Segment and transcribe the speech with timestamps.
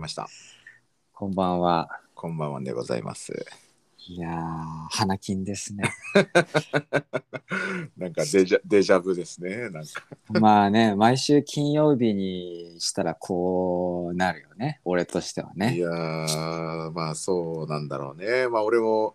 [0.00, 0.28] ました。
[1.12, 2.00] こんばんは。
[2.14, 3.46] こんばんはでございます。
[4.08, 4.34] いやー、
[4.90, 5.84] 花金ですね。
[7.98, 9.68] なんかデジャデジャブですね。
[9.68, 10.40] なんか。
[10.40, 14.80] まあね、毎週金曜日にしたらこうなるよね。
[14.84, 15.78] 俺としてはいね。
[15.78, 18.48] やー、まあそうなんだろうね。
[18.48, 19.14] まあ俺も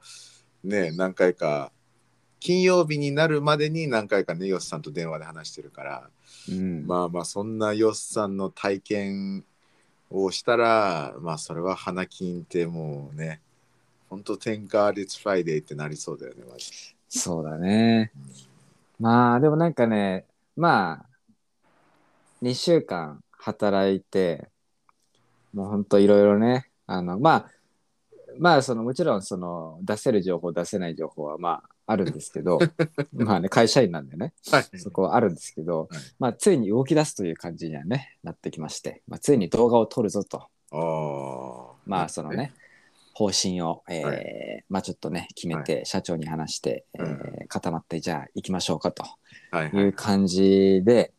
[0.63, 1.71] ね、何回か、
[2.39, 6.09] 金曜日になるまでに何回かね、ヨスさんと電話で話してるから、
[6.47, 6.85] うん。
[6.85, 9.45] まあまあそんなヨスさんの体験
[10.09, 13.41] をしたら、まあそれは花金ってもうね、
[14.09, 16.75] ほんと Thank God it's Friday ってなりそうだよね、マジで。
[17.09, 18.11] そうだね。
[18.99, 21.05] まあでもなんかね、まあ、
[22.41, 24.49] 2週間働いて、
[25.53, 27.51] もうほんといろいろね、あの、まあ、
[28.37, 32.59] まあそのもちろんその出せる情報出せない情報はまああるんですけど
[33.13, 34.79] まあね会社員なんでねはい。
[34.79, 36.01] そこはあるんですけど、はい。
[36.19, 40.47] まあついに動き出すという感じにはねなってきまして、まあ、ついに動画を撮るぞと。
[41.85, 42.53] まあそのね
[43.13, 44.13] 方針を、えーは
[44.69, 47.05] まあちょっとね決めて社長に話して、うん。
[47.05, 49.03] えー固まってじゃあ行きましょうかと。
[49.51, 49.71] はいはい。
[49.71, 51.13] いう感じで、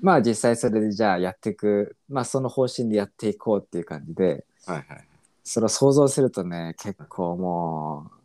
[0.00, 5.04] まあ実際それでじゃあやっていくまあその方針でやっていこうっていう感じではいはい。
[5.42, 8.16] それを想像するとね結構もう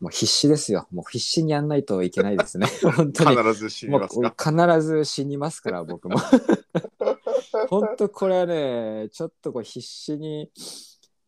[0.00, 0.86] もう必死ですよ。
[0.92, 2.66] もう必死にやんないといけないですね。
[2.96, 3.36] 本当に。
[3.36, 4.52] 必ず死にますか？
[4.52, 6.16] 必ず死にますから僕も。
[7.68, 10.50] 本当これはねちょっとこう必死に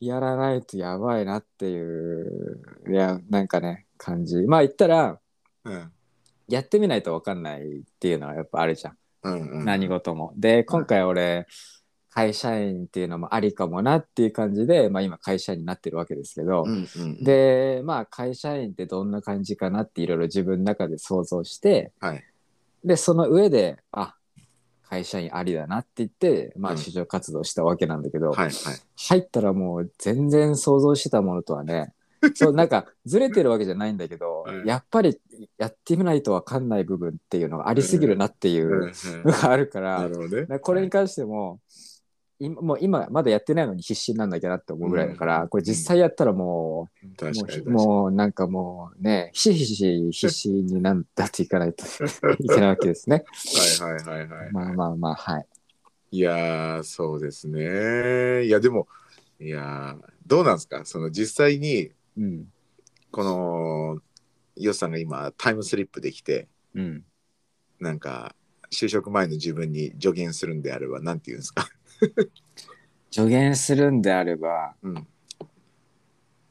[0.00, 4.36] やらないとやばいなっていういやなんかね感じ。
[4.42, 5.18] まあ言ったら
[5.64, 5.92] うん。
[6.48, 10.32] やってみないと分かんないっていうのはやっぱあるじゃん、うんうん、何事も。
[10.36, 11.46] で今回俺
[12.10, 22.24] 会社員っていうのもありかもなっていう感じで、まあ、今会社員になってるわけですけど、うんうん、でまあ会社員ってどんな感じかなっていろいろ自分の中で想像してはい。
[22.84, 24.14] でその上であ
[24.88, 26.78] 会社員ありだなって言って、まあ、うん。
[26.78, 28.52] 市場活動したわけなんだけど、はいはい。
[28.96, 31.92] 入ったらもう全然想像してたものとはね
[32.34, 34.66] そうなんかずれてるわけじゃないんだけど、はい。
[34.66, 35.20] やっぱり
[35.58, 38.92] やってみないと分かんない部分っていうのがありすぎるなっていう
[39.24, 40.58] のがあるから,、なるほどね。
[40.58, 41.60] これに関しても
[42.40, 47.74] 今もう今まだやってないのに必死になんなきゃなって思うぐらいだから、うんこれ実際やったらもう,、確かに確かに。
[47.74, 51.84] もうなんかもうねひしひし必死になんだっていかないと
[52.38, 53.24] いけないわけですね。
[53.80, 54.52] はいはいはいはい。
[54.52, 55.46] まあまあまあはい。
[56.10, 58.44] いやーそうですね。
[58.44, 58.86] いやでも
[59.40, 60.84] いやーどうなんですか？
[60.84, 62.52] その実際にうん
[63.10, 64.00] この
[64.56, 67.04] ヨスさんが今タイムスリップできてうん、
[67.80, 68.34] なんか
[68.70, 71.68] 就職前の自分に助言するんであればなんて言うんですか？
[73.10, 75.08] 助言するんであれば、うん。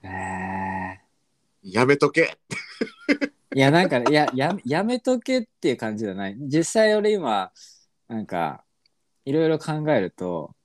[0.03, 0.99] え
[1.63, 2.37] やめとけ。
[3.11, 7.51] ー いやなんかやややめとけっていう感じじゃない実際俺今
[8.07, 8.63] なんか
[9.25, 10.56] いろいろ考えると、うん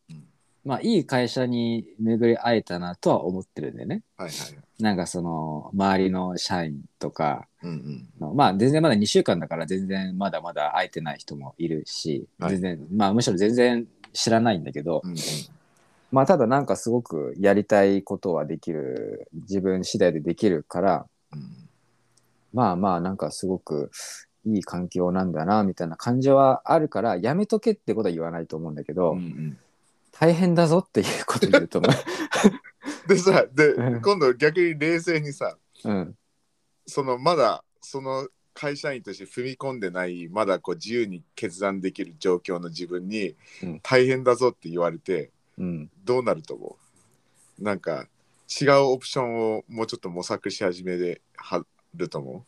[0.65, 4.83] まあいい会社に巡り会えたなとは思ってるんでねはいはい。
[4.83, 8.09] なんかその周りの社員とかうんうん。
[8.21, 15.17] のまあ全然まだ2週間だから全然まだまだ会えてない人もいるし、はい全然まあむしろ全然知らないんだけど、うんうん。
[16.13, 21.69] まあただなんかすごくやりたいことはできる自分次第でできるからうん
[22.53, 23.91] まあまあなんかすごく
[24.45, 29.59] いい環境なんだなみたいな感じはあるからやめとけってことは言わないと思うんだけど、うんうん
[30.23, 31.89] 大変だぞっていうこと言うと思
[33.09, 35.91] でさでうん今度逆に冷静にさう。
[35.91, 36.17] うん。
[36.87, 43.35] そのまだその会社員として踏み込んでないまだこう自由に決断できる状況の自分に
[43.65, 45.91] うん大変だぞって言われてうん。
[46.05, 46.79] どうなると思
[47.59, 47.65] う？
[47.65, 48.07] なんか
[48.49, 51.67] 違うオプションをもうちょっと模索し始めでは
[51.97, 52.47] ると思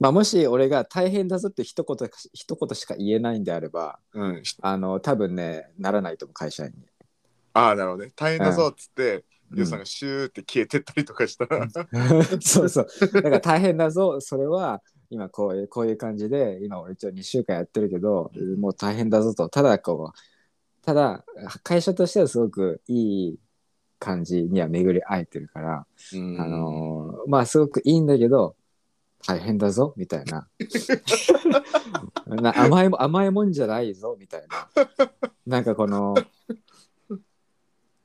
[0.00, 4.44] まあもし俺が大変だぞって一言一言しか言えないんであればううん。
[4.44, 6.76] しあの多分ねならないと思う会社員に。
[7.52, 8.12] ああなるほどね。
[8.16, 9.58] 大変だぞっつってうん。
[9.58, 11.68] ヨウさんがシューって消えてったりとかしたら、
[12.40, 12.86] そうそう。
[13.12, 14.80] だから大変だぞ、それは
[15.10, 21.24] 今こういうこういう感じで、今俺一応2週間やってるけど、もう大変だぞと、ただこう、ただ
[21.64, 23.38] 会社としてはすごくいい
[23.98, 26.40] 感じには巡り会えてるから、うん。
[26.40, 28.54] あのーまあすごくいいんだけど、
[29.26, 30.48] 大変だぞみたいな
[32.26, 34.68] な甘いも甘いもんじゃないぞみたいな
[35.46, 36.14] なんかこの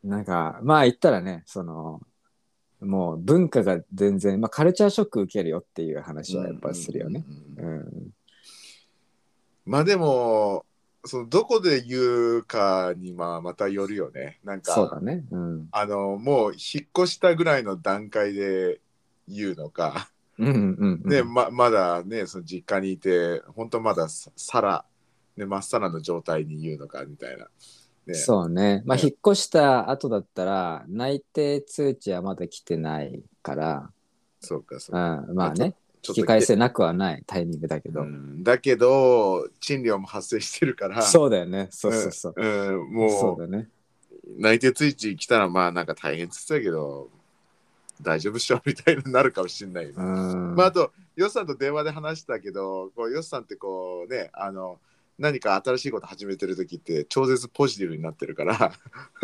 [0.04, 2.02] なんかまあ言ったらねその
[2.82, 7.26] もう文化が全然、まあ、カルチャーショック受けるよっていう話はやっぱするよね。
[9.66, 10.66] まあでも
[11.06, 15.24] そのどこで言うかにまあまたよるよねなんかそうだね。
[15.32, 15.68] うん。
[15.72, 18.82] あのもう引っ越したぐらいの段階で
[19.28, 21.10] 言うのか、うんうんうん。
[21.10, 24.86] ねままだねその実家にいて本当まだささら、
[25.38, 27.48] ね、まっさらの状態に言うのかみたいな
[28.08, 28.14] ね。
[28.14, 28.84] そうね。
[28.86, 33.92] まあ、ね引っ越した後だったら、内定通知はまだ来てないから、
[34.40, 35.32] そうか、そううか。
[35.32, 35.76] ん、まあね、
[36.08, 38.02] 引き返せなくはないタイミングだけど。
[38.02, 41.68] うんだけど、賃料も発生してるから、そうだよね。
[41.72, 42.34] そうそうそう。
[42.36, 43.70] うん、もそうだね。
[44.28, 47.10] う内定通知来たら、まあなんか大変って言ってたけど、
[48.02, 48.62] 大丈夫っしょ？
[48.66, 49.92] みたいになるかもしれない。
[49.94, 54.80] まあ、あと、ヨッさんと電話で話したけど、こうヨッさんってこうね、あの、
[55.18, 58.74] 何か新しいこと始めてる時って超絶ポジティブになってるから、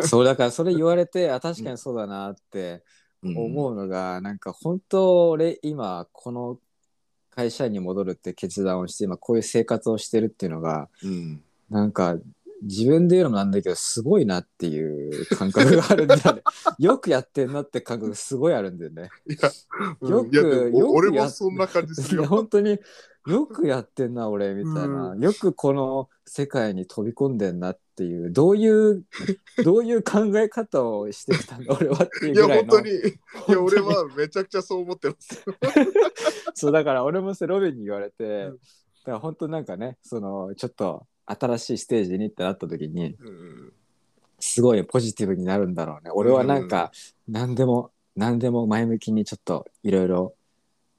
[0.05, 2.81] そうだからそれ言われて、あ、確かにそうだなって
[3.21, 6.57] 思うのが、なんか本当俺今この
[7.29, 11.43] 会社に戻るって決断をして、今こういう生活をしてるっていうのが、うん。
[11.69, 12.17] なんか
[12.61, 16.41] 自分で言うのもなんだけど、すごいなっていう感覚があるんだよね。
[16.79, 19.09] よくやってんなって感覚すごいあるんだよね。
[19.27, 19.51] いや、
[20.09, 22.29] よくよく俺やもそんな感じするいやよ。
[22.29, 22.79] 本当に
[23.27, 28.31] よくやってんな俺みたいな、よくこの世界に飛び込んでんなっていう。
[28.31, 29.05] どういう
[29.63, 32.71] どういう考え方をしてきたんだ俺はっていういや、ぐらいの。
[32.71, 33.01] 本当に、い
[33.51, 35.43] や、俺はめちゃくちゃそう思ってます。
[36.55, 38.59] そうだから俺もロビンに言われて、うん。
[39.03, 41.07] だから本当なんかねそのちょっと
[41.39, 43.73] 新しいステージにってなった時にうん
[44.39, 46.09] すごいポジティブになるんだろうね。
[46.11, 46.91] 俺はなんか
[47.27, 50.33] 何でも何でも前向きにちょっといろいろ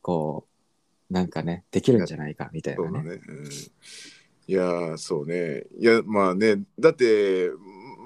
[0.00, 0.46] こ
[1.10, 3.20] うなんかねできるんじゃないかみたいなね。
[4.48, 5.64] いやー、そうね。
[5.78, 7.50] いや、まあね、だって、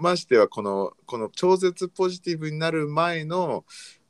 [0.01, 3.65] ましてはこの、この超絶ポジティブになる前の、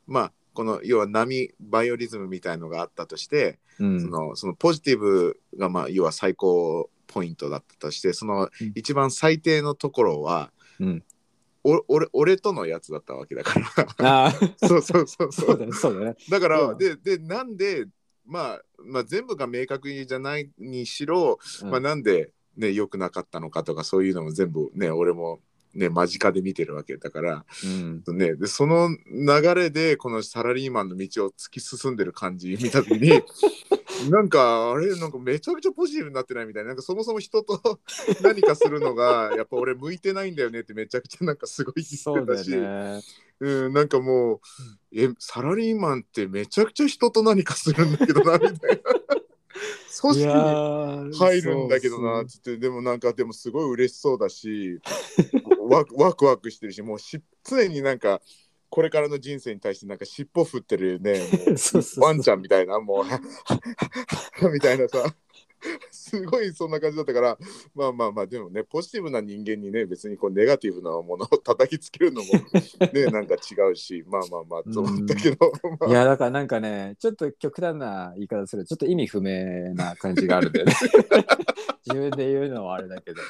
[0.05, 4.01] まあ、この要は波バイオリズムみたいのがあったとして、うん。
[4.01, 8.71] そのそのポジティブがまあ要は最高ポイントだったとしてそのうん。
[8.75, 11.03] 一番最低のところは、うん。
[11.63, 13.59] お俺俺とのやつだったわけだか
[13.97, 14.25] ら。
[14.25, 14.31] ああ
[14.67, 16.15] そうそうそうそそううだねそうだね。
[16.29, 16.77] だから、うん。
[16.77, 17.87] ででなんで、
[18.25, 21.69] まあ、まあ全部が明確じゃないにしろ、うん。
[21.69, 25.39] まあ、なんでね良くなかったのかとかそういうのも全部ね俺も
[25.73, 28.03] ね間近で見てるわけだから、うん。
[28.17, 33.11] ね、でその流れでこのサラリーマンの道を突き進んでる感じ見た時に
[34.09, 37.79] なんかあれなんかめちゃくちゃポジティブになってないみたいななんかそもそも人と
[38.21, 42.51] 何かするのがやっぱ俺向いてないんだよねってめちゃくちゃなんかすごい言ってたし。
[42.51, 43.01] よね
[43.39, 44.39] うん、なんかもう、
[44.91, 48.77] え、サラリーマンってめちゃくちゃ人と何かするんだけどな、みたいな。
[49.99, 54.79] 組織にー入るんだけどな、つって、でもなんか、でもすごい嬉しそうだし、
[55.67, 58.21] ワクワクワクしてるし、もうし常になんか、
[58.69, 61.21] これからの人生に対してなんか尻尾振ってるね、
[61.97, 63.03] ワンちゃんみたいな、も
[64.41, 65.03] う、みたいなさ。
[65.91, 67.37] すごいそんな感じだったから
[67.73, 72.27] まあまあまあでもねポジティブな人間にね別にこうネガティブなものを叩きつけるのも
[72.93, 75.89] ねなんか違うしまあまあまあと思ったけど、まあ。
[75.89, 80.73] いやだからなんかねちょっと極端な言い方するとちょっと意味不明な感じがあるんだよね
[81.87, 83.21] 自分で言うのはあれだけど。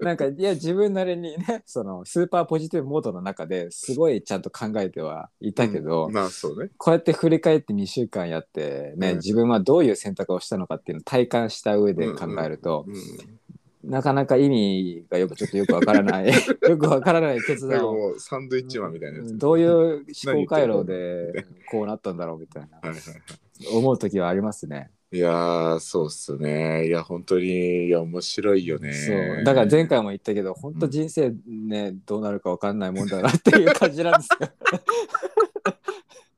[0.00, 6.70] なんかいや自分なりにねそのスーパーポジティブモードの中ですごいちゃんと考えてはいたけど、まあそうね。
[6.78, 9.16] こうやって振り返って2週間やってね、うん。
[9.16, 13.40] 自分はどういう選択をしたのかっていうのを体感した上で考えると、うん
[13.82, 16.26] なかなか意味がよくちょっとよくわからない
[16.68, 23.76] よくわからない決断をサンドイッチマンみたいなやつ、どういう思考回路でこうなったんだろうみたいなはいはいはい。
[23.76, 24.90] 思う時はありますね。
[25.12, 26.86] いやーそうっすね。
[26.86, 28.92] いや本当にいや面白いよね。
[28.92, 29.44] そう。
[29.44, 34.48] だから前回も言ったけど本当人生ね、どうなるかわかんないもんだなっていう感じなんですよ。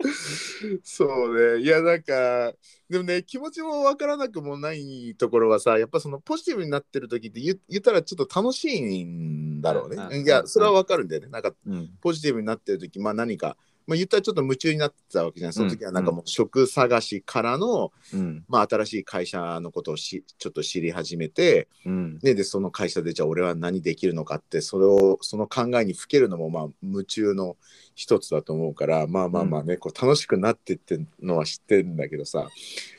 [0.83, 1.63] そうね。
[1.63, 2.55] いやなんか
[2.89, 11.29] でもね気持ちもわからなくもないところはさやっぱそのポジティブになってる時って言言ったらちょっと楽しいんだろうね、いやそれはわかるんだよね。
[11.29, 11.91] なんかうん。
[12.01, 15.53] ポジティブになってる時まあ何かまあ、言ったらちょっと夢中になってたわけじゃん。
[15.53, 18.45] その時はなんかもう職探しからの、うん。
[18.49, 22.19] まあ、新しい会社のことをしちょっと知り始めて、うん。
[22.23, 27.57] ね、でその会社でじゃあ俺は何できるのかってそれをその考えにふけるのもまあ夢中の
[27.95, 32.49] 一つだと思うからまあまあまあね、こう楽しくなってってのは知ってるんだけどさ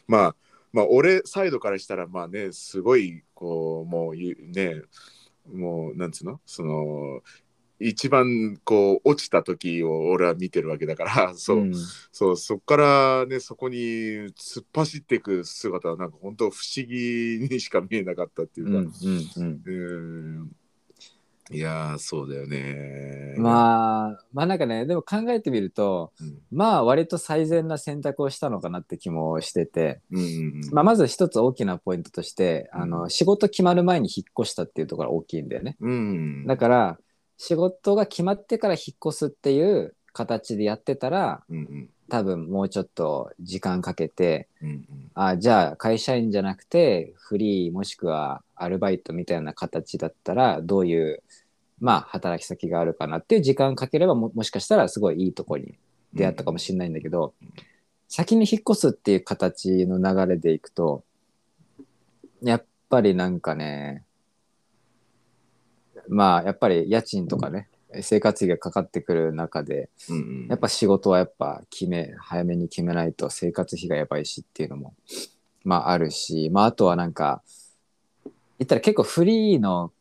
[0.08, 0.36] まあ
[0.72, 4.82] まあ俺サイドからしたらまあねすごいこうもうゆね
[5.52, 6.40] もうなんつうの？
[6.46, 7.22] その
[7.84, 11.74] 一番こう落ちた時を俺は見てるわけだから そう、うん。
[12.12, 18.98] そうそこからねそこに突っ走っていく姿はなんか本当不思議にしか見えなかったっていううんか、
[19.38, 19.62] うん。
[19.66, 19.72] う
[20.44, 20.52] ん。
[21.52, 23.36] いやーそうだよね。
[23.38, 26.40] まあまあなんかねでも考えてみるとうん。
[26.52, 30.28] まあ割と最善な選択をしたのかなって気もしてて、うんうんう
[30.70, 30.74] ん。
[30.74, 35.75] まあ、まず一つ大きなポイントとしてあうの仕事決まる前に引っ越したっていうところが大きいんだよね。
[35.82, 36.48] うん。
[36.48, 37.00] だから
[37.38, 41.90] 仕事が決まってから引っ越すっていう形でやってたらうんうん。
[42.10, 45.12] 多分もうちょっと時間かけてうんうん。
[45.16, 51.24] あじゃあ会社員じゃなくてフリーもしくはアルバイトみたいな形だったらどういう
[51.80, 55.75] まあ働き先があるかなっていう時間かければももしかしたらすごいいいとこに
[56.13, 57.34] 出会ったかもしれないんだけど、
[58.08, 61.04] 先に引っ越すっていう形の流れでいくと
[62.42, 64.04] やっぱりなんかね
[66.08, 67.68] まあやっぱり家賃とかね、
[68.02, 74.94] 生活費がかかってくる中でうんうんやっぱ仕事はやっぱ決め早めに決めないと生活費がやばいしっていうのも
[75.64, 77.42] まああるしまああとはなんか
[78.60, 79.92] 言ったら結構フリーの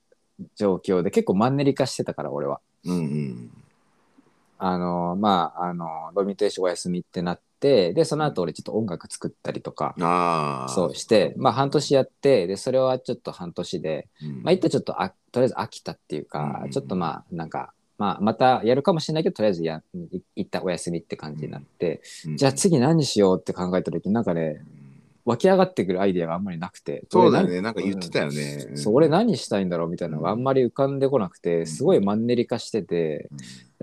[0.57, 2.61] 状況で結構マンネリ化してたから俺は。
[2.85, 3.51] うんうん
[4.65, 14.43] あのまああのドミテーションお休みってなってでその後俺ちょっと音楽作ったりとか、ああそうしてまあ半年やってでそれはちょっと半年でうん。
[14.43, 22.37] まあ一旦ちょっとあとりあえず飽きたっていうか、うんちょっとまあなんか、まあ、またやるかもしれないけどとりあえずやい一旦お休みって感じになって、うん。
[22.37, 24.65] じゃあ次何しようって考えた時になんかね
[25.25, 33.29] 湧き上がってくるアイデアがあんまりなくてそうだねなんか言ってたよね、何そう俺何したいんだろうみたいなのがあんまり浮かんでこなくてすごいマンネリ化してて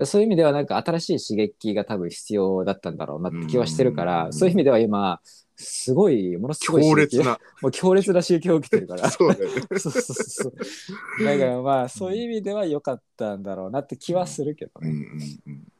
[0.06, 4.32] そういう意味ではなんか新しい刺激が多分必要だったんだろうなって気はしてるから、うん。
[4.32, 5.20] そういう意味では今
[5.56, 7.38] すごいものすごい強烈な。
[7.60, 9.10] もう強烈な刺激を受けてるから。
[9.10, 9.62] そうだよね。
[9.78, 11.24] そうそうそう。
[11.24, 14.96] だからまあそういう意味では良かったんだろうなって気はするけどうんうね。
[14.96, 15.72] んうん。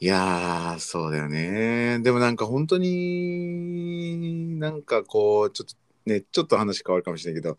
[0.00, 2.00] いやーそうだよね。
[2.00, 5.76] でもなんか本当になんかこうちょっと
[6.06, 7.56] ねちょっと話変わるかもしれないけど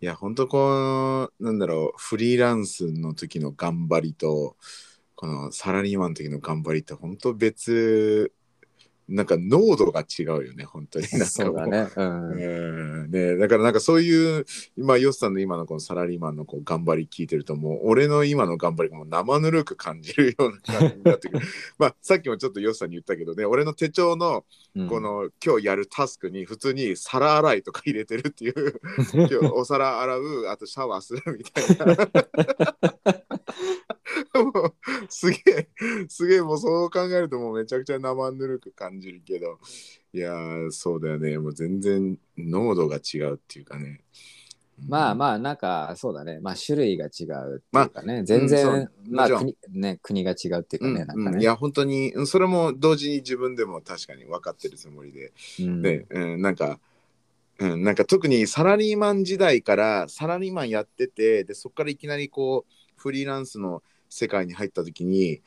[0.00, 4.56] いや本当こうなんだろうフリーランスの時の頑張りと
[5.14, 8.32] このサラリーマンの時の頑張りって本当別
[9.08, 11.06] なんか濃度が違うよね本当に。
[11.14, 11.54] なんかう。
[11.54, 11.88] だね。
[11.96, 12.30] うん。
[12.32, 13.10] うん。
[13.10, 14.44] ね、だからなんかそういう
[14.76, 21.46] 今ヨスさんの今のこのサラリーマンのこう頑張り聞いてるともう俺の今の頑張りがもう生ぬるく感じるような感じになってくる。
[21.78, 24.44] まあさっきもちょっとヨスさんに言ったけどね俺の手帳の
[24.74, 24.88] うん。
[24.88, 28.80] この今日やるタスクに普通に皿洗いとか入れてるっていう
[29.14, 33.25] 今日お皿洗うあとシャワーするみたいな
[34.44, 34.74] も う
[35.08, 35.68] すげえ
[36.08, 39.58] すげえもうそう考えるともうめちゃくちゃ生ぬるく感じるけど
[40.12, 44.02] いやーそうだよねもう全然濃度が違うっていうかね
[44.84, 46.38] まあまあなんかそうだね。
[46.40, 48.24] まあ種類が違うっていうかね。
[48.24, 48.78] 全然、う
[49.10, 51.04] んまあ国ね国が違うっていうかうんね。
[51.06, 51.36] なんかね。
[51.36, 56.78] うんいや本当にうんそれも同時に自分でも確かに分かってるつもりでうんで、うん、なんか、
[57.58, 65.42] うん、なんか特にサラリーマン時代からサラリーマンやっててでそこからいきなりこうフリーランスの世界に入った時に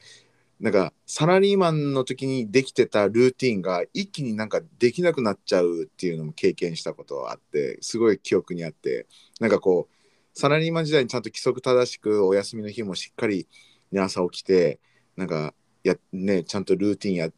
[0.60, 9.08] なんかサラリーマンの時にできてたルーティンが一気になんかできなくなっちゃうっていうのも経験したことがあってすごい記憶にあって
[9.40, 13.48] なんかこうサラリーマン時代にちゃんと規則正しくお休みの日もしっかり、
[13.92, 14.80] ね、朝起きて
[15.16, 17.30] なんかや、ね、ちゃんとルーティンや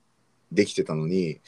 [0.51, 1.39] できてたのに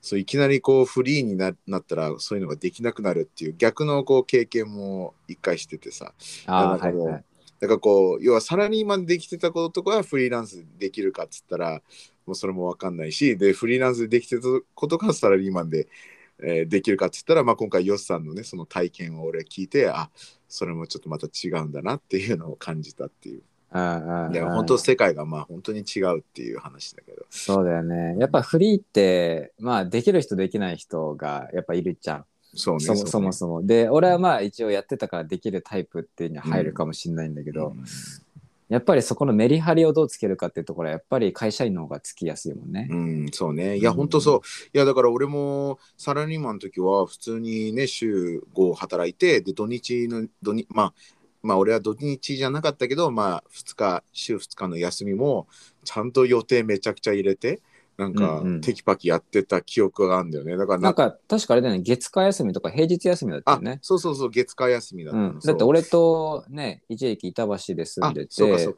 [0.00, 6.12] そういきなりこうフリーにななったらそういうのができなくなるっていう逆のこう経験も一回しててさ
[6.46, 7.24] あはいはい。
[7.62, 11.80] だからこう要はサラリーマンできてたこととかフリーランスできるかっつったら
[12.26, 14.42] もうそれも分かんないしでフリーランスでできてた
[14.74, 15.86] ことがサラリーマンで、
[16.42, 20.10] えーできるかっつったら、まあ、今回ヨスさんのねその体験を俺聞いてあ
[20.48, 28.16] それもちょっとまた違うんだなっていうのを感じたっていうああいや本当世界がまあ本当に違うっていう話だけどそうだよね。
[28.18, 32.24] やっぱフリーってまあできる人できない人がやっぱいるじゃん。
[32.54, 33.66] そうねそもそもそも。
[33.66, 37.84] で俺はまあ一応やってたからできるタイプっていうには入るかもしれないんだけど、うん
[38.72, 42.88] やっぱりそこのメリハリをどうつけるかっていうところはやっぱり会社員の方がつきやすいもんね。
[42.90, 43.76] うん、そうね。
[43.76, 44.40] いや、うん本当そう。
[44.72, 50.94] いや、だから俺もサラリーマンの時は普通にね、週5働いて、で、土日の、土日、まあ、
[51.42, 55.48] まあ、俺は土日じゃなかったけど、まあ、2日、週2日の休みも、
[55.84, 57.60] ちゃんと予定めちゃくちゃ入れて、
[57.98, 60.56] なんかうんうん、テキパキやってた記憶があるんだよね。
[60.56, 63.78] だからなんか確かあれだよね月火休みとか平日休みだったあよね。
[63.82, 65.30] そうそうそう、月火休みだったの。
[65.30, 68.30] うん、だって俺とね一時期板橋で住んでて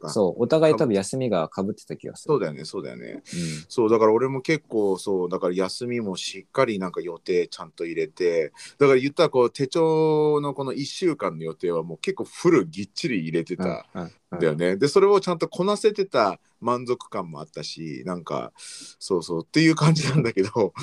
[0.03, 2.33] そうお互い多分休みがかぶってた気がする。
[2.33, 3.23] そうだよね、そうだよね。
[3.69, 20.73] そうだから俺も結構そうだから休みもしっかりなんか予定ちゃんと入れてだから言ったらこう手帳のこの1週間の予定はもう結構フルぎっちり入れてうだよね、でそれをちゃんとこなせてた満足感もあったしなんかそうそうっていう感じなんだけど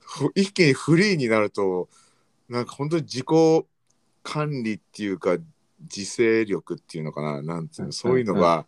[0.00, 1.88] ふ 一気にフリーになると
[2.48, 3.66] なんか本当に自己
[4.22, 5.36] 管理っていうか
[5.80, 8.66] 自制力っていうのかななんつううんのそういうのが、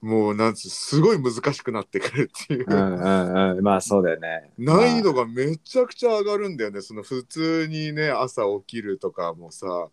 [0.00, 2.66] もうなんつうすごい難しくなってくるっていう。
[2.68, 4.50] うんうんうんまあそうだよね。
[4.58, 6.82] 難易度がめちゃくちゃ上がるんだよね。
[6.82, 9.88] その普通にね朝起きるとかもさ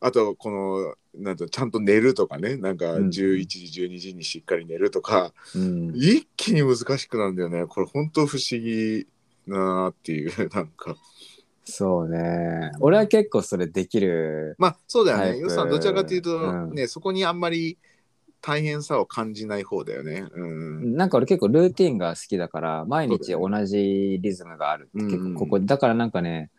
[0.00, 3.10] あとこのなんとちゃんと寝るとかねなんかうん11
[3.46, 7.66] 時12時にしっかり寝るとか、うん一気に難しくなるんだよね。
[7.66, 9.06] これ本当不思議
[9.46, 10.96] なっていう なんか。
[11.64, 12.70] そうね。
[12.80, 14.54] 俺は結構それできる。
[14.58, 15.38] まあそうだよね。
[15.38, 17.76] よさんどちらかというと、うんねそこにあんまり
[18.40, 20.26] 大変さを感じない方だよね。
[20.32, 20.96] うん。
[20.96, 26.50] なんか俺結構ルーティンが好きだから、毎日同じリズムがあるって結構ここ、だからなんかね、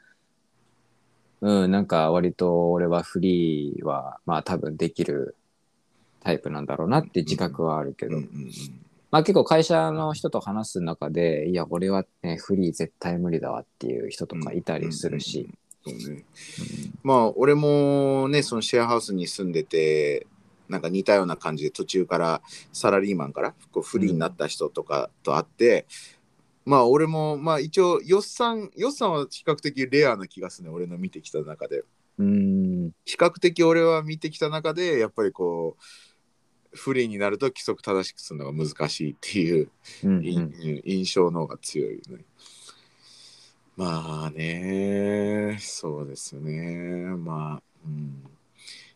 [1.42, 5.36] うん、なんか割と俺はフリーはまあ多分できる
[6.22, 8.52] タイプなんだろうなって自覚はあるけど、うんうん
[9.12, 15.50] まあ結構会社の人と話す中で、いや、俺はね、フリー絶対無理だわっていう人とかいたりするし。
[15.52, 16.26] うんそうね。
[17.04, 20.28] まあ俺もねそのシェアハウスに住んでて
[20.68, 22.42] なんか似たような感じで途中から
[22.74, 25.86] サラリーマンからこうフリーになった人とかと会って、
[26.66, 31.84] まあ俺もまあ一応よっさんよっさんは比較的レアな気がするね俺の見てきた中で
[32.20, 32.92] うん。
[33.06, 39.70] 比較的俺は見てきた中でやっぱりこうフリーになると規則正しくするのが難しいっていう
[40.04, 42.26] うんい印象の方が強いよね。
[43.76, 47.16] まあね、そうですよね。
[47.16, 48.24] まあ、うん。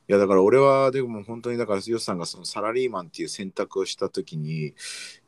[0.09, 4.73] いやだから俺はでも本当にだからヨスさんがそのサラリーマンっていう選択をした時に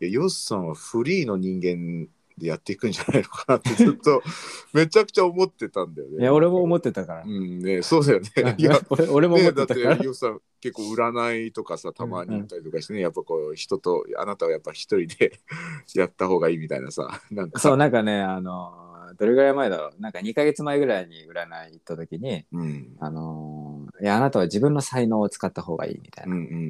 [0.01, 4.22] ヨスさんはフリーの人間でやっていくんじゃないのかなってずっと
[4.74, 6.22] めちゃくちゃ思ってたんだよね。
[6.22, 7.27] いや、俺も思ってたからう。
[7.27, 8.56] んね、そうだよね。
[8.58, 10.04] いや 俺俺も思ね、だってってたから。
[10.04, 15.39] ヨスさん結構占いとかさたまに行ったりとかしてね、やっぱこう人とあなたはやっぱ一人で
[15.96, 18.86] やった方がいいみたいなさなんかそう、なんかね、あの、
[19.18, 20.01] どれぐらい前だろう。
[20.01, 26.62] なんか2ヶ月前ぐらいに占い行った時に、うんあの、いや、あなたは自分の才能を使った方がいいみたいなうんうんうんう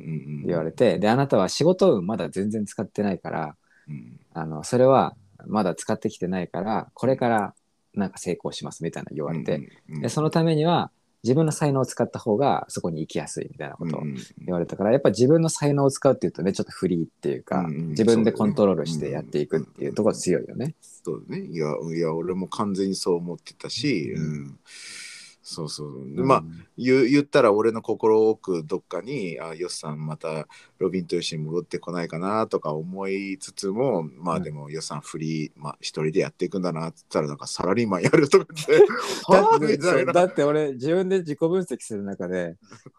[0.43, 3.55] ん言われて、で、あなたは仕事運まだ全然使ってないから、
[3.88, 5.15] うんあの、それは
[5.47, 7.53] まだ使ってきてないから、これから
[7.93, 9.69] なんか成功しますみたいな言われて、
[10.01, 10.91] でそのためには
[11.23, 14.03] 自分の才能を使った方がそこに行きやすいみたいなことを
[14.45, 20.75] 言われたから、やっぱ自分の才能を使うっていうとね、ちょっとフリーっていうか、自分でコントロールしてやっていくっていうところ強いよね。
[20.81, 21.41] そうだね。
[21.43, 24.59] いやいや俺も完全にそう思ってたし、うん
[25.47, 26.43] そうそう、でまあ
[26.75, 30.47] 言う言ったら俺の心奥どっかにあヨスさんまた
[30.79, 38.86] ロビンと一緒に戻ってこないかなとか思いつつもまあでもヨスさんフリー、まあ、一人でやっていくんだなって言ったらなんかサラリーマンやるとか言って。
[40.12, 42.55] だって俺自分で自己分析する中で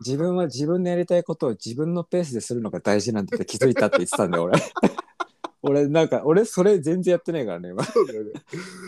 [0.07, 4.61] 自分は自分のやりたいことを自分のペースでするのが大事なんだって気づいたって言ってたんだよ俺
[5.69, 7.85] 俺なんか俺それ全然やってないからね今。
[7.85, 8.31] そうだよね。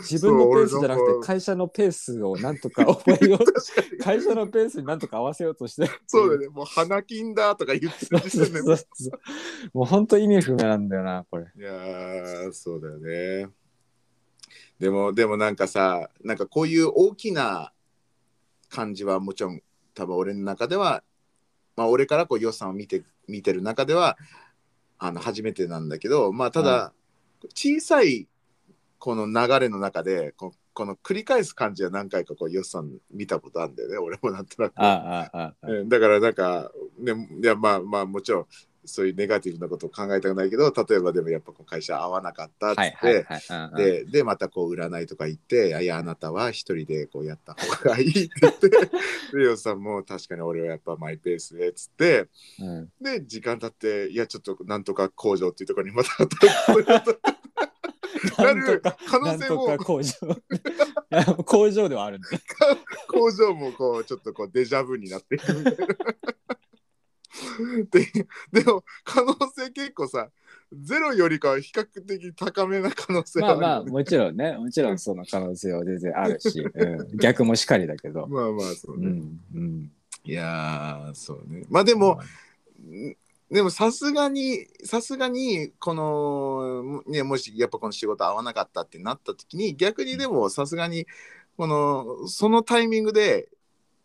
[0.09, 3.39] 自分のペースじゃなくて会社のペースをなんとか覚えよう。
[4.03, 5.89] 会社のペースになんとか合わせようとして。
[6.07, 6.47] そうだよね。
[6.49, 9.11] もう花金だとか言ってそうる時そう点でそうそう。
[9.73, 11.45] もう本当意味不明なんだよなこれ。
[11.55, 13.49] いやーそうだよね。
[14.79, 17.73] でもでもなんかさなんかこういう大きな
[18.69, 19.61] 感じはもちろん
[19.93, 21.03] 多分俺の中では
[21.75, 24.17] まあ俺からこう予算を見て見てる中では
[24.99, 26.93] あの初めてなんだけどまあただ、
[27.55, 28.27] 小さい
[28.99, 33.97] この流れの中でここの繰り返す感じは何回かこう予算見たことあるんだよね。
[33.97, 34.75] 俺もなんとなく。
[34.75, 38.47] だからなんか、ね、いやまあまあもちろん
[38.85, 48.79] そういうネガティブなことを考えたくないけど例えばでもやっぱこう会社合わなかったっつって、ででまたこう占いとか行って「いやいやあなたは一人でこうやった方がいい」って言ってで
[49.43, 52.27] ヨウさんも確かに俺はやっぱマイペースでっつって
[52.59, 52.91] うん。
[53.01, 57.39] で時間経って「いやちょっとなんとか工場っていうところにまた働く
[58.37, 62.37] なる可能性もなんとか工場工場ではあるんだよ
[63.07, 65.87] 工場もこうちょっとこうデジャブになっていくみたいな。
[67.91, 68.05] で
[68.51, 70.29] でも可能性結構さ
[70.71, 74.57] ゼロよりかは比較的高めな可能性まあまあもちろんね。
[74.57, 79.39] もちろんその可能性は全然あるし、うん、逆もしかりだけど、まあまあそうね、うん。
[79.55, 79.91] うん、
[80.23, 81.63] いやーそうね。
[81.69, 82.19] まあでも、
[82.83, 83.15] ん
[83.51, 91.07] でもさすがにさすがにこのねもしやっぱこの仕事合わなかったってなった時に逆にでもさすがに
[91.57, 93.49] このそのタイミングで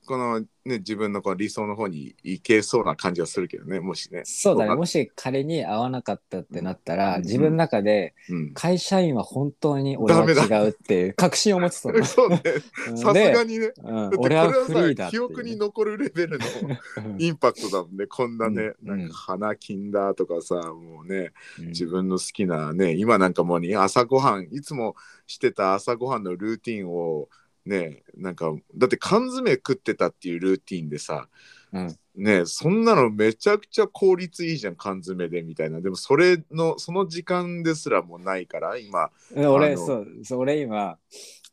[0.07, 4.23] このね自分のこの理想の方に行けそうな感じはするけどねもしね。
[4.25, 4.75] そうだね。
[4.75, 7.23] もし仮に合わなかったってなったら、うん。
[7.23, 12.43] 自分の中でうん、会社員は本当に俺は違うっていう確信を持ってたのそうね。
[12.91, 12.99] うん。
[12.99, 13.73] さすでがにね。
[13.83, 14.11] うん。
[14.19, 16.45] 俺ははフリーだっていうさ記憶に残るレベルの
[17.05, 17.23] うん。
[17.23, 18.07] インパクトだもんね。
[18.07, 18.99] こんなね、うん。
[18.99, 21.67] なんか花金だとかさもうねうん。
[21.69, 24.95] 自分の好きなね今なんかもうね朝ごはんいつも
[25.27, 27.29] してた朝ごはんのルーティンを
[27.67, 31.29] ねなんかだって缶詰食ってたっていうルーティンでさ
[31.73, 31.97] うん。
[32.17, 35.81] ねそんなのめちゃくちゃ効率いいじゃん缶詰でみたいな。
[35.81, 40.99] でもそれのその時間ですらもうないから今で俺そう俺今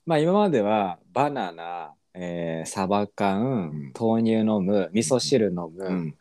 [0.05, 3.93] まあ今まではバナナ、えーサバ缶、うん。
[3.99, 6.15] 豆乳飲む味噌汁飲む、うん。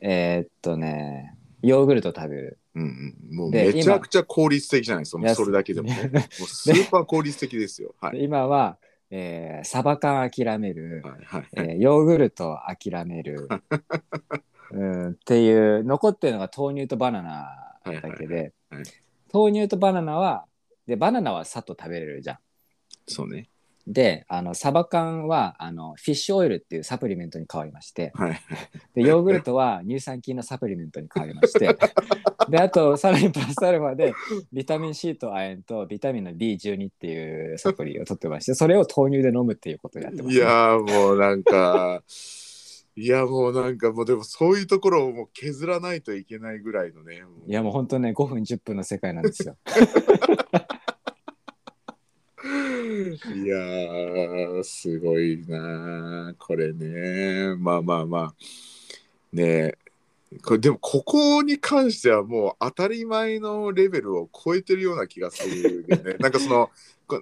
[0.00, 2.58] えーっとねヨーグルト食べる。
[2.76, 5.06] うんうん、もうでめちゃくちゃ効率的じゃない？
[5.06, 5.88] そいやのそれだけでも。
[5.88, 7.94] ね もうスーパー効率的ですよ。
[8.00, 8.18] はい。
[8.18, 8.78] で今は
[9.10, 11.48] えーサバ缶諦める、はいはい。
[11.56, 13.48] えーヨーグルト諦める、
[14.72, 18.84] うん、っていう残ってるのが豆乳とバナナだけで、はいはいはい
[19.34, 20.46] 豆乳とバナナは
[20.86, 22.38] でバナナはさっと食べれるじゃん。
[23.08, 23.48] そうね。
[23.86, 28.40] であのサバ缶はあのフィッシュオイルっていうサプリメントに変わりましてはい。
[28.94, 31.76] でヨーグルトは乳酸菌のサプリメントに変わりまして
[32.48, 34.14] であとさらにプラスアルファで
[34.52, 42.02] ビタミン C と亜鉛とビタミンの B12 っていうサプリを取ってましてそれを豆乳で飲むっていうことをやってます、いやーもうなんか、
[42.96, 47.22] いやもうなんかもうでもそういうところをもう削らないといけないぐらいのね。
[47.46, 49.56] いやもう本当ね5分10分の世界なんですよ。
[52.94, 57.56] いやーすごいなーこれね。
[57.56, 58.34] まあまあまあ。
[59.32, 59.74] ね
[60.42, 66.14] これでもここに関してはもう当たり前のレベルを超えてるような気がするよね。
[66.18, 66.70] なんかその、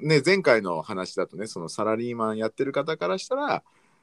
[0.01, 3.63] ね、前回の話だとねそのサラリーマンやってる方からしたら、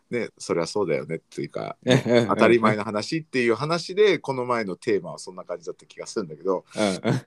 [0.10, 6.66] ね、それはそうだよねっていうか当 当たり前の話っていう話でこの前のテーマはそんな感じだった気がするんだけど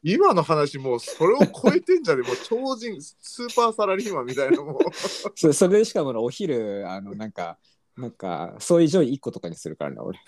[0.02, 2.22] 今の話もうそれを超えてんじゃね？
[2.26, 4.78] もう超人スーパーサラリーマンみたいなもう
[5.36, 7.58] そそれでしかもお昼あのなんか
[7.96, 10.18] なんかソイジョイ1個とかにするからね俺。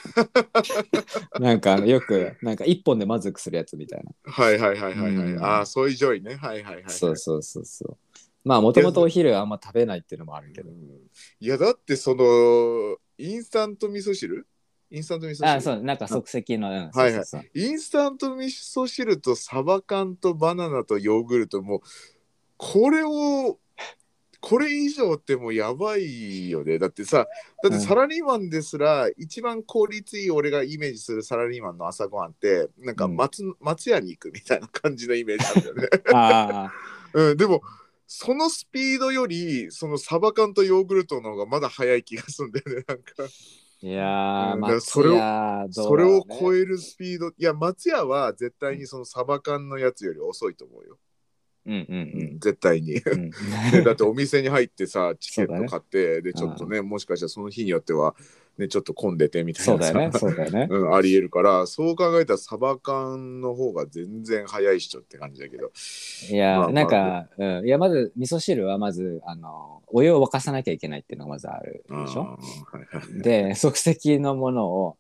[1.41, 4.13] なんかよくなんか1本で満足するやつみたいな。
[4.25, 5.43] はいはいはいはいはい、うん。
[5.43, 6.35] ああそういうジョイね。
[6.35, 7.97] はいはいはい、はい、そうそうそうそう
[8.45, 10.71] まあもともとお昼あんま食べないっていうのもあるけど。
[10.71, 10.77] うん。
[11.41, 14.47] いやだってそのインスタント味噌汁？
[14.91, 15.51] インスタント味噌汁？
[15.51, 17.25] あそうなんか即席の、うん、はいはい。
[17.55, 21.81] インスタント味噌汁とサバ缶とバナナとヨーグルトもう
[22.57, 23.59] これを
[24.45, 26.79] これ以上ってもうやばいよね。
[26.79, 27.27] だってさ
[27.63, 36.71] だってサラリーマンですら、一番効率いい俺がイメージするサラリーマンの朝ごはんってなんか松,、松屋に行くみたいな感じのイメージなんだよね、 あ
[37.15, 37.63] うん、でも
[38.07, 43.15] そのスピードよりそのサバ缶とヨーグルトの方がまだ早い気がするんだよね なんか。
[43.25, 43.29] あ
[43.81, 50.99] いやーうんだから松それを屋どそうれを超えるスピードいや松屋は絶対にそのサバ缶のやつより遅いと思うよ、
[51.67, 51.79] うんう
[52.35, 52.97] ん絶対に。
[52.97, 53.21] うん。
[53.23, 53.31] う ん
[53.73, 58.15] でだってお店に入ってさ チケット買って、でちょっとねもしかしたらその日によっては
[58.59, 59.83] ねちょっと混んでてみたいな。
[59.83, 60.69] さそうだよねそうだよね。
[60.71, 65.73] うん、ありえるからそう考えたらサバ缶の方が全然早いっしょって感じだけど。
[66.31, 72.39] いやなんか、うん、いやまず味噌汁はまずあのお湯を沸かさなきゃいけないっていうのがまずあるでしょ？
[73.23, 74.97] で即席のものを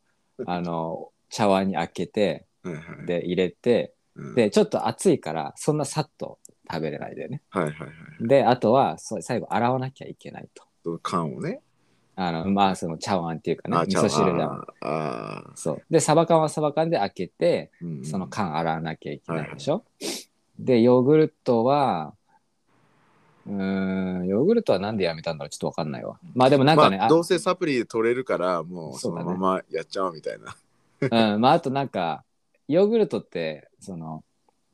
[0.46, 2.46] あの茶碗に開けて
[3.06, 4.34] で入れてうん。
[4.34, 6.38] でちょっと熱いからそんなさっと
[6.70, 7.42] 食べれないでね。
[7.50, 10.64] はいはいはいであとはそう最後洗わなきゃいけないと。
[10.82, 11.60] その缶をね。
[12.16, 15.50] あのまあその茶碗っていうかねあ味噌汁だあー。
[15.50, 15.82] あそう。
[15.90, 18.04] でサバ缶はサバ缶で開けてー、うん。
[18.04, 19.84] その缶洗わなきゃいけないでしょ、
[20.58, 22.14] でヨーグルトは
[23.46, 25.50] うーんヨーグルトはなんでやめたんだろう？
[25.50, 26.18] ちょっとわかんないわ。
[26.34, 31.34] まあでもなんかね、まあ、どうせサプリで取れるからもうそのままやっちゃおうみたいな。
[31.34, 32.24] うん、まああとなんか
[32.68, 34.22] ヨーグルトってその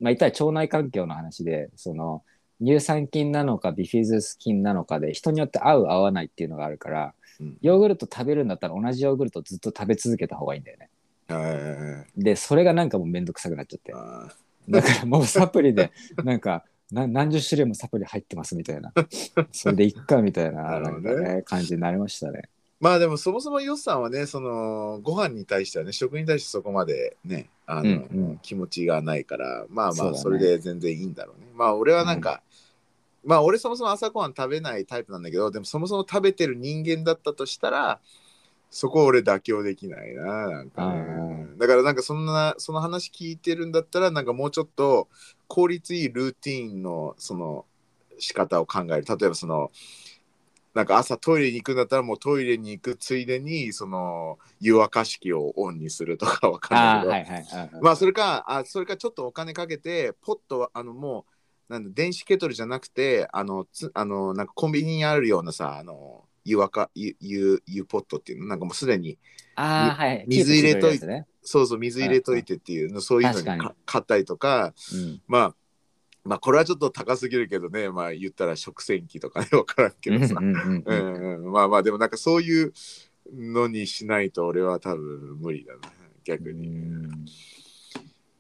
[0.01, 2.23] まあ言ったら腸内環境の話でその
[2.63, 7.59] 乳酸菌なのかビフィズス菌なのかで人によって合う合わないっていうのがあるからうん。
[7.63, 10.89] ヨーグルト食べるんだったら同じヨーグルトずっと食べ続けた方がいいんだよね。
[11.29, 13.93] はいでそれがなんかもうめんどくさくなっちゃって。
[13.95, 14.29] あ
[14.69, 15.91] だからもうサプリで
[16.25, 18.93] なんかな何十種類もサプリ入ってますみたいな。
[19.53, 22.43] それでいっかみたいなね感じになりましたね
[22.81, 27.89] まあでもそもそもヨッさんはねそのご飯に対してはね食に対してそこまでねあの、うん。
[27.89, 27.95] う
[28.29, 31.47] ん気持ちがないからまあまあそれで全然いいんだろうね。
[31.55, 32.43] まあ俺はなんか、
[33.23, 38.01] まあ俺そもそも朝ごはん食べないタイプなんだけどでもそもそも食べてる人間だったとしたら
[38.71, 41.49] そこ俺妥協できないななんかね。
[41.59, 45.09] だからなんかそんなその話聞いてるんだったらなんかもうちょっと
[45.49, 47.67] 効率いいルーティーンのその
[48.19, 49.05] 仕方を考える。
[49.05, 49.71] 例えばその
[50.73, 61.27] なんか朝トイレに行くんだったらもうトイレに行くついでにその湯沸かし器をオンにするとかわかんあないけど、あはいはいまあそれかあそれかちょっとお金かけてポットはあのも
[61.69, 68.47] うなんだ電子ケトルじゃなくてあのつあのなんかコンビニにあるようなさあの湯沸か湯湯湯ポットっていうの？
[68.47, 69.19] なんかもうすでに
[69.57, 70.25] ああはい。
[70.29, 73.63] 水入れといてくれるやそうそう水入れといてっていうのそういうのに。
[73.87, 74.73] 買ったりとか。
[74.95, 75.21] うん。
[75.27, 75.55] まあ
[76.25, 77.91] まあこれはちょっと高すぎるけどね。
[77.91, 79.49] まあ言ったら食洗機とかね。
[79.53, 82.73] 分からんけどさ、まあまあでもなんかそういう
[83.33, 85.81] のにしないと俺は多分無理だな。
[86.25, 87.25] 逆に、うん。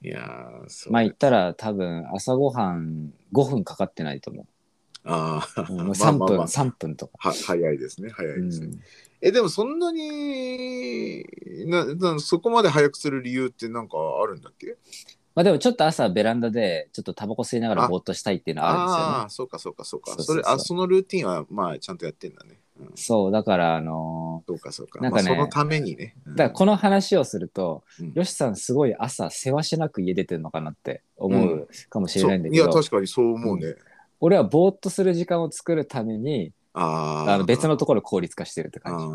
[0.02, 4.46] いやーそうまあ言ったら多分朝ごはん5分かかってないと思
[5.04, 5.72] ああ、う。
[5.72, 6.46] うんもうまあ3分、まあまあ。
[6.46, 7.30] 3分とか。
[7.30, 8.10] は早いですね。
[8.10, 8.80] 早いですね、うん。
[9.22, 11.24] えでもそんなに
[11.66, 14.76] ななそこまで早くする理由ってなんかあるんだっけ？
[15.34, 20.10] まあでもちょっと朝ベランダでちょっとタバコ吸いながらぼーっとしたいっていうのはあるんですよねああー、そうかそうかそうか。
[20.12, 22.58] そうそうそうそれ、あ、そのルーティンは、まあ、ちゃんとやってんだね。
[22.80, 25.00] うん、そうだからあのそうかそうか。
[25.00, 26.16] なんかねまあ、そのためにね。
[26.26, 33.76] ーだからこの話をすると、うんよしさんすごい朝せわしなく家出てるのかなって思うかもしれないんだけど、確かにそう思うね。
[34.20, 37.34] 俺はぼーっとする時間を作るためにああ。
[37.34, 39.06] あの別のところ効率化してるって感じ。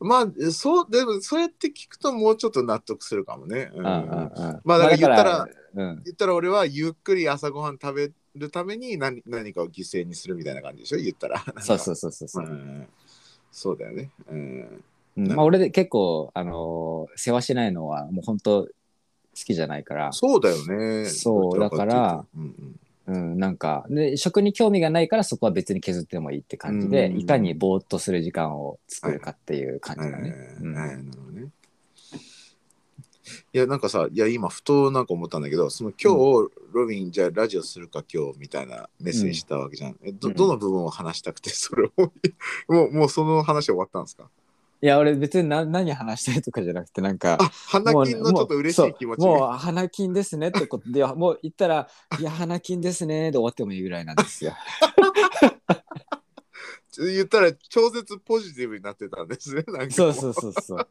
[0.00, 3.70] まあそうでもそうやって聞くともうちょっと納得するかもね。
[3.74, 3.86] うん。
[3.86, 4.60] うんうんうん。
[4.64, 10.98] まあだから言ったららうん、言ったら俺はゆっくり朝ごはん食べるために何何かを犠牲にするみたいな感じでしょ？
[10.98, 11.44] 言ったら。
[11.62, 12.88] そうそうそうそうそう、うん。
[13.52, 14.10] そうだよね。
[14.28, 14.84] うん。
[15.16, 15.28] うん。
[15.28, 18.68] まあ、俺で結構、あのー世話しないのはもう本当好
[19.34, 21.06] きじゃないから、そうだよね。
[21.06, 22.80] そうだからうんうん、
[23.12, 30.06] なんかで食に興味がないからそこは別に削ってもいいって感じで、うんいかにぼーっとする時間を作るかっていう感うん。
[30.06, 31.48] じだね。
[33.52, 40.34] いやなんかさいや今ふとなんか思ったんだけどその今日、ロビンじゃあラジオするか今日みたいなメッセージしたわけじゃん、えどうん。
[40.34, 41.92] どの部分を話したくてそれを
[42.68, 44.28] もうもうその話終わったんですか？
[44.82, 51.88] いや俺別にな何話したいとかじゃなくてなんかあ花金のちょっと嬉しい気持ちもうそうもう花金ですねってことでもう言ったら
[52.18, 54.54] 「いや花金ですね」で終わってもいいぐらいなんですよ。
[56.98, 60.88] 言ったら超絶ポジティブになってたんですねなんかそうそうそうそう。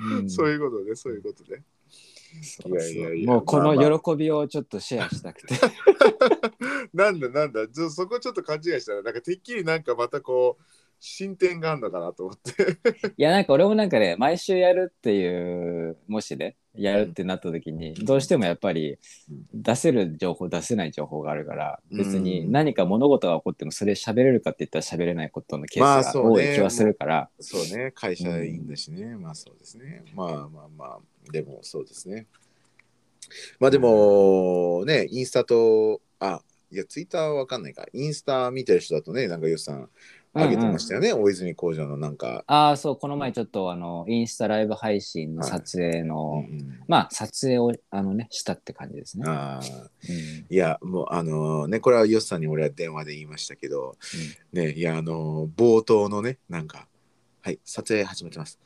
[0.00, 0.30] うん。
[0.30, 1.64] そういうことねそういうことね。
[2.42, 3.32] そういやいやいや。
[3.32, 5.54] もうこの喜びをちょっとシェアしたくて。
[6.94, 7.66] なんだなんだ。
[7.90, 10.64] そこちょっと勘違いしたらなんかてっきりなんかまたこう
[11.04, 12.78] 進展があるのかなと思って。
[13.18, 18.98] いやなんか俺もなんかね毎週やるっていうもしねやるってなった時に、どうしてもやっぱり
[19.52, 26.48] 出せる情報出せない情報があるから別に何か物事が起こってもそれ喋れるかって言ったら喋れないことのケースがまあそうね。
[26.48, 27.90] 多い気はするから、そうね。
[27.90, 30.04] 会社員だしね、まあそうですね。
[30.14, 31.00] まあまあまあ
[31.32, 32.28] でもそうですね。
[33.58, 37.86] まあでもねインスタとあいやツイッターはわかんないか。
[37.92, 39.90] インスタ見てる人だとねなんかよしさん
[40.34, 49.24] 上げてましたよね、大泉工場のなんか、ああそうこの前ちょっとあのインスタライブ配信の撮影の、うんまあ撮影をあのねしたって感じですね。
[49.28, 50.46] ああうん。
[50.48, 53.96] いやもうあのねこれはよしさんに俺は電話で言いましたけど、
[54.52, 56.88] ねいやあの冒頭のねなんか
[57.42, 58.58] はい撮影始めてます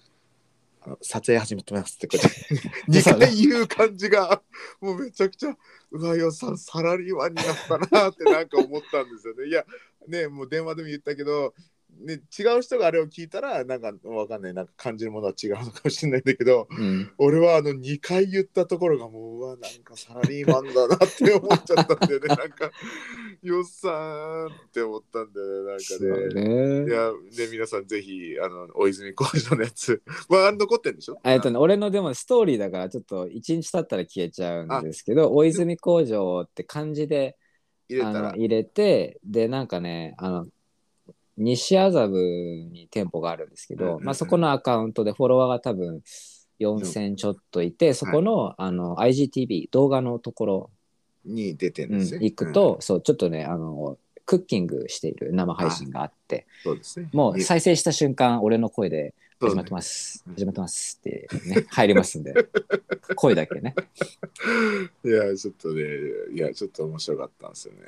[1.03, 4.43] 撮影始めてますってこう2回言う感じが
[4.81, 5.57] もうめちゃくちゃ
[5.91, 9.49] うわよさんサラリーマンになったなってなんか思ったんですよね。
[9.49, 9.65] いや
[10.09, 11.55] ねもう電話でも言ったけど
[12.01, 17.13] ね、違う人があれを聞いたらなんかわかんないなんか感じるものは違うのかもしれないんだけどうん。
[17.19, 22.27] 俺はあの2回言ったところがもううわなんかサラリーマンだなって思っちゃったんだよね。
[22.35, 22.71] なんか
[23.43, 26.85] よっさんって思ったんだよねなんかね。
[26.85, 26.87] ね。
[26.87, 27.13] いや
[27.47, 30.03] ね皆さんぜひあの大泉工場のやつ。
[30.29, 31.19] まあ残ってんでしょ？
[31.25, 37.37] えっとね、俺のでもストーリーだからちょっと一日経ったら消えちゃうんですけど大泉工場って漢字で
[37.89, 38.33] 入れたら。
[38.35, 40.47] 入れてでなんかねあの
[41.37, 46.03] 西麻布に店舗があるんですけど、うんうんうんまあ、そこのアカウントでフォロワーが多分
[46.61, 50.71] 4000ちょっといて、そこの,、あの IGTV 動画のところ、
[51.25, 52.25] に出てんうんですね。
[52.25, 57.09] 行くと、そうちょっとねあのクッキングしている生配信があってうん、そうですね。
[57.13, 62.33] もう再生した瞬間俺の声で「そうね始まってます、うん始まってます」ってね 入りますんで
[63.17, 63.75] 声だけね
[65.05, 65.83] いや、ちょっとね、
[66.33, 67.81] いや、ちょっと面白かったんですよね。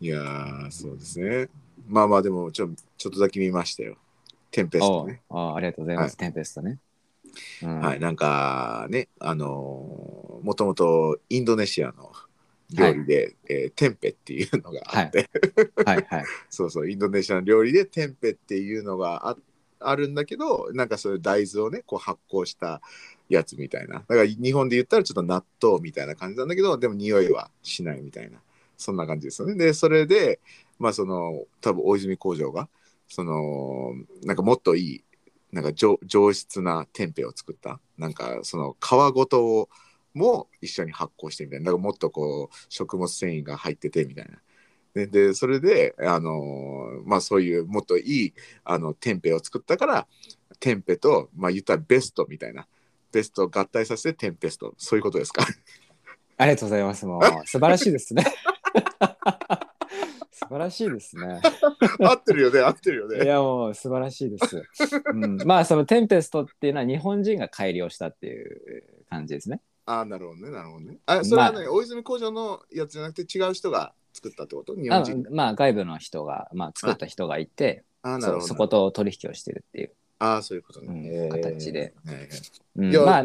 [0.00, 1.48] いやー、そうですね。
[1.88, 3.96] まあまあ、でもちょ、ちょっとだけ見ましたよ。
[4.50, 5.22] テンペストね。
[5.28, 6.78] おうおうありがとうございます、テンペストね、
[7.62, 7.80] うん。
[7.80, 12.12] はい、なんかね、あのーもともとインドネシアの
[12.70, 15.28] 料理で、えーテンペっていうのがあって、
[15.84, 16.24] はいはい。
[16.48, 19.36] そうそう、インドネシアの料理でテンペっていうのがあ
[19.80, 22.80] あるんだけど、なんかそういう大豆をね、こう発酵した
[23.28, 23.94] やつみたいな。
[23.96, 28.38] だから日本で言ったらちょっと納豆みたいな感じなんだけど、でも匂いはしないみたいな、
[28.76, 29.54] そんな感じですよね。
[29.54, 30.40] で、それで、
[30.78, 32.68] まあその、多分大泉工場が、
[33.08, 33.92] その、
[34.24, 35.04] なんかもっといい、
[35.52, 37.80] なんか上上質なテンペを作った。
[37.96, 39.68] なんかその皮ごとを
[40.12, 41.72] も一緒に発酵してみたいな。
[41.72, 44.38] かもっとこう食物繊維が入っててみたいな。
[44.94, 50.06] ででそれで、あのまあそういうもっといいあのテンペを作ったから
[50.60, 52.66] テンペとまあ言ったらベストみたいな
[53.10, 55.46] ベストを合体させてテンペストそういうことですか？
[56.36, 58.24] ありがとうございますもう素晴らしいですね
[60.48, 61.40] 晴らしいですね。
[62.00, 64.62] 合ってるよね合ってるよいねやもう素晴らしいです、
[65.12, 69.60] うん、まあそのテンペストっていうのは日本人が改良したっていう感じですね。
[69.86, 70.98] ああなるほどねなるほどね。
[71.06, 74.74] あそれはね、ま大泉工場のやつじゃなくて違う人が作ったってこと？
[74.74, 78.46] 日あ本人まあ外部の人が、まあ、作った人がいてああなるほど。
[78.46, 81.94] そこと取引をしてるっていう、ああそういうことね、形で。
[82.04, 82.28] はいはい
[82.76, 83.04] うん。
[83.06, 83.24] まあ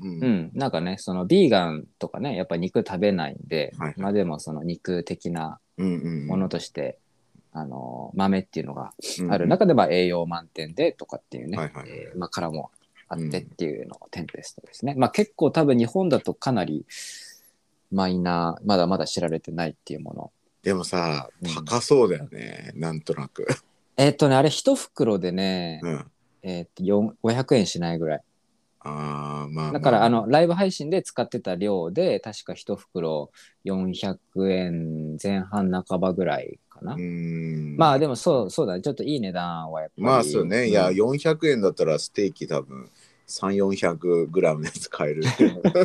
[0.00, 0.10] うん。
[0.22, 4.00] うん、なんかねそのビーガンとかねやっぱ肉食べないんで、はいはい。
[4.00, 6.98] まあでもその肉的なうんうんものとして、
[7.52, 9.46] あの豆っていうのがうんある。
[9.46, 12.70] 中でまあ栄養満点でとかっていうね、はいはいえーまあ、殻も
[13.08, 16.84] あってっていうのがテンペストですね、まあ結構多分日本だとかなり
[17.90, 20.32] マイナーまだまだ知られてないっていうもの。
[20.62, 21.54] でもさうん。
[21.64, 23.46] 高そうだよね、なんとなく、
[23.96, 26.06] えーっとねあれ一袋でね、うん、
[26.42, 28.20] えと4 500円しないぐらい
[28.80, 33.30] あーまあだから、まあの、ライブ配信で使ってた量で、確か一袋
[33.64, 34.18] 400
[34.50, 36.96] 円前半半ばぐらいかな。
[37.76, 38.82] まあでもそう、そうだね。
[38.82, 40.02] ちょっといい値段はやっぱり。
[40.02, 42.88] まあそうね、いやうん400円だったらステーキ多分
[43.26, 45.22] 3400グラムのやつ買える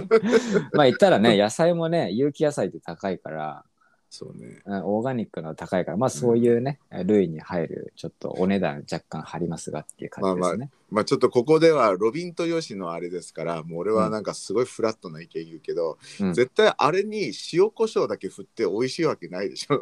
[0.73, 3.65] まあ言ったらね、野菜もね、有機野菜って高いから、
[4.13, 4.61] そうね。
[4.63, 10.69] うんオーガニックの高いから、まあそういうね、類に入る、ちょっとお値段若干張りますがっていう感じですね。
[10.91, 16.33] まあちょっとここではロビンとヨシのあれですからもう俺はなんかすごいフラットな意見言うけど、うん。
[16.35, 19.79] 絶対あれに塩コショウだけ振って美味しいわけないでしょ。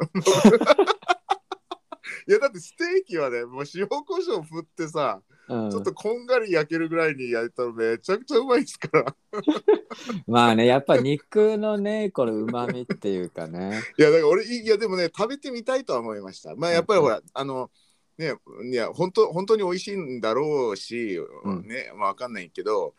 [2.26, 5.70] いやだってステーキはねもう塩コショウ振ってさ、うん。
[5.70, 9.16] ちょっとこんがり焼けるぐらいに焼いたらめちゃくちゃうまいですから。
[10.26, 13.80] まあね、やっぱ肉のね、この旨味っていうかね。
[13.98, 16.54] いやだから俺いやでもね食べてみたいとは思いました。
[16.54, 17.70] まあやっぱりほら、あの
[18.18, 18.34] ね
[18.70, 21.66] いや本当本当に美味しいんだろうし、うん。
[21.66, 22.94] ねまあわかんないけど。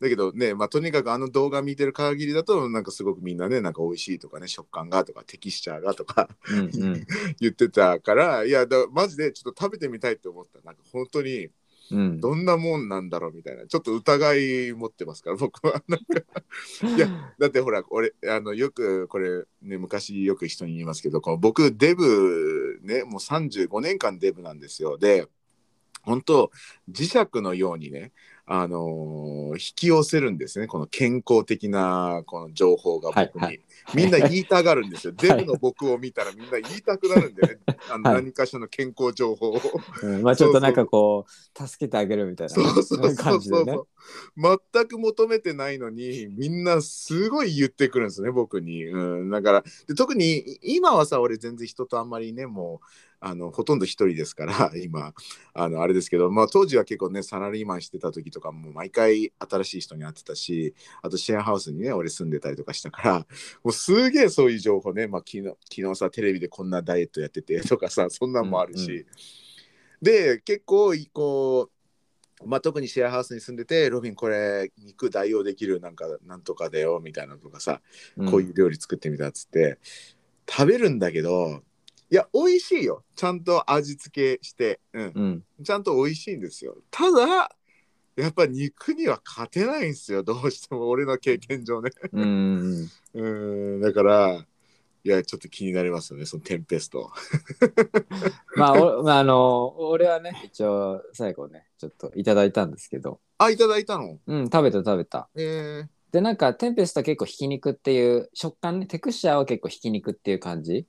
[0.00, 7.06] だけどねまあとにかくあの動画見てる限りだとなんかすごくみんなねなんか美味しいとかね食感がとかテキスチャーがとかうんうん。
[7.40, 10.60] 言ってたからいやだマジでちょっと食べてみたいって思った。
[10.60, 11.48] なんか本当に
[11.90, 13.66] うん、どんなもんなんだろうみたいな。
[13.66, 15.82] ちょっと疑い持ってますから僕は。
[15.88, 16.20] なんか
[16.96, 24.98] いや だってほら俺あのよくこれね昔よく人に言いますけどこの僕デブねもう35年間デブなんですよ。
[24.98, 25.28] で
[26.02, 26.50] 本当
[26.90, 28.12] 磁石のようにね
[28.50, 30.66] あのー引き寄せるんですね。
[30.66, 33.60] この健康的なこの情報が僕に、はいはい。
[33.94, 37.58] みんな言いたがるんですよ、デブの僕を見たらみんな言いたくなるんでね。
[37.90, 39.60] あのはい何かしらの健康情報を。
[40.02, 40.22] うん。
[40.22, 43.16] まあちょっとなんかこう助けてあげるみたいなね、そうそうそうそう。
[43.16, 43.78] 感じでね。
[44.36, 52.86] 全く求めてないのにみんなすごい言ってくるんですね僕に、うん、だからで特に今はさ俺全然人とあんまりねもう
[53.20, 55.12] あのほとんど一人ですから 今
[55.52, 63.26] あのあれですけど、まあ、当時は結構ねサラリーマンしてた時とかも毎回新しい人に会ってたしあとシェアハウスにね俺住んでたりとかしたから
[63.62, 69.06] もうすげえそういう情報ね、まあ、昨日昨日さテレビでこんなダイエットやってて とかさそんなんもあるし、うんう
[70.00, 71.78] で結構こう
[72.44, 77.82] まあ、特にシェアハウスに住んでて、ロビン、これ、肉代用できる、なんか、なんとかだよ、みたいなのとかさ、
[78.30, 79.78] こういう料理作ってみたっつって、
[80.48, 81.62] 食べるんだけど、
[82.10, 83.04] いや、美味しいよ。
[83.14, 85.12] ちゃんと味付けして、うん。
[85.14, 85.64] うん。
[85.64, 86.78] ちゃんと美味しいんですよ。
[86.90, 87.50] ただ、
[88.16, 90.22] やっぱ肉には勝てないんですよ。
[90.22, 91.90] どうしても、俺の経験上ね。
[92.12, 93.24] うんうん
[93.76, 94.46] うん、だから、
[95.04, 97.10] いや、ちょっと気になりますよね、そのテンペスト。
[98.56, 104.18] まあ、おまあ、あの、俺はね、一応、最後ね、ちょっといただいたんですけど、あ、いただいたの？
[104.26, 105.28] うん、食べた食べた。
[105.36, 110.86] えー、で、なんか、テンペストは結構ひき肉っていう、食感ね、テクスチャーは結構ひき肉っていう感じ。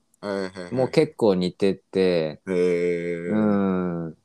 [0.71, 4.17] もう結構似てて、えー、うん。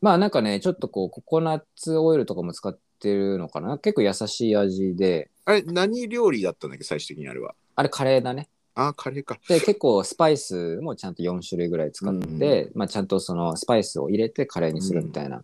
[0.00, 3.78] まあ、なんかね、ちょっとこう、ココナッツオイルとかも使ってるのかな。
[3.78, 7.54] 結構優しい味で、あれ、何料理だったんだっけ、最終的にあれは。
[7.76, 8.48] あれカレーだね。
[8.74, 9.38] あ、カレーか。
[9.48, 15.42] で、結構スパイスもちゃんと4種類ぐらい使って、まあ、ちゃんとそのスパイスを入れてカレーにするみたいな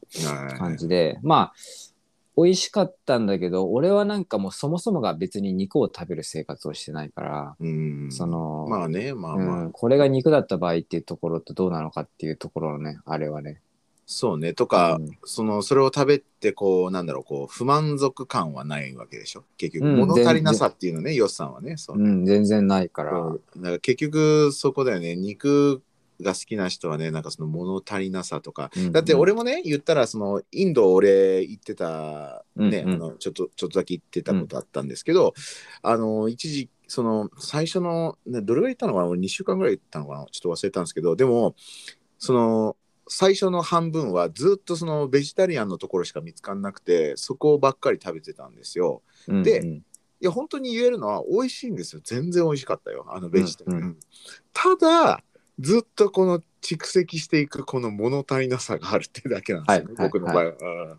[0.58, 1.54] 感じで、まあ、
[2.36, 8.08] 美味しかったんだけど、俺はなんかもうそもそもが別に肉を食べる生活をしてないから、うん。
[8.10, 9.62] その、まあね、まあまあ。
[9.64, 13.60] うん、これが肉だった場合っていうところってどうなのかっていうところのね、あれはね。
[14.06, 14.54] そうね。
[14.54, 19.44] とか、うんその、それを食べて、こう、なんだろう、こう、不満足感はないわけでしょ？
[19.56, 21.76] 結局、うん物足りなさっていうのね、ヨスさんはね。
[21.76, 23.10] そうねうん、全然ないから。
[23.12, 25.14] そうだから結局、そこだよね。
[25.14, 25.82] 肉
[26.22, 28.70] が好きな人はね、なんかその物足りなさとか。
[28.76, 32.94] うんだって俺もね、言ったら、その、インド俺行ってた、ね、うんうん。
[32.94, 35.34] あの、ちょっと、ちょっとだけ行ってたことあったんですけど、
[35.82, 39.06] あの、一時、その、最初の、ね、どれぐらい行ったのかな？
[39.06, 40.26] 俺2週間ぐらい行ったのかな？
[40.30, 41.54] ちょっと忘れたんですけど、でも、
[42.18, 42.76] その、
[43.12, 49.02] 最初の半分はずっとそのベジタリアンのところしか見つかんなくてそこばっかり食べてたんですよ。
[49.26, 49.68] うんでうん。
[49.68, 49.82] い
[50.20, 52.02] や本当に言えるのは美味しいんですよ。
[52.04, 53.06] 全然美味しかったよ。
[53.08, 53.78] あのベジタリアン。
[53.78, 53.96] うんう
[54.52, 55.24] ただ
[55.60, 60.98] ずっとこの蓄積していくこの物足りなさがあるってだけなんですよね、はいはい僕の場合は、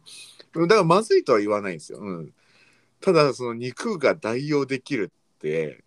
[0.55, 0.67] うん。
[0.67, 1.99] だからまずいとは言わないんですよ。
[1.99, 2.33] うん、
[2.99, 5.83] ただその肉が代用できるって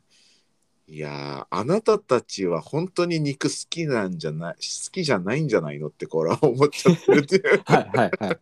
[0.86, 8.38] いやーあなたたちは本当に肉好きなんじゃない好きじゃないんじゃないのってこれは思っちゃってるっていう はいはいはい。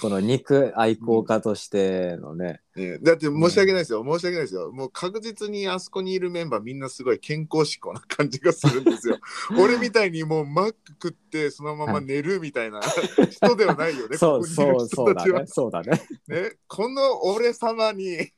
[0.00, 2.62] この肉愛好家としてのね。
[2.74, 9.18] ね、だって申し訳ないですよ、申し訳ないですよもう確実にあそこにいるメンバーみんなすごい健康志向な感じがするんですよ
[9.58, 12.80] 俺みたいにもうマック食ってそのまま寝るみたいな
[13.30, 15.46] 人ではないよね そうそうそうだね。
[15.46, 16.00] そうだね。
[16.28, 18.30] ね、この俺様に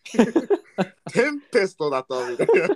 [1.13, 2.69] テンペストだとみたいな。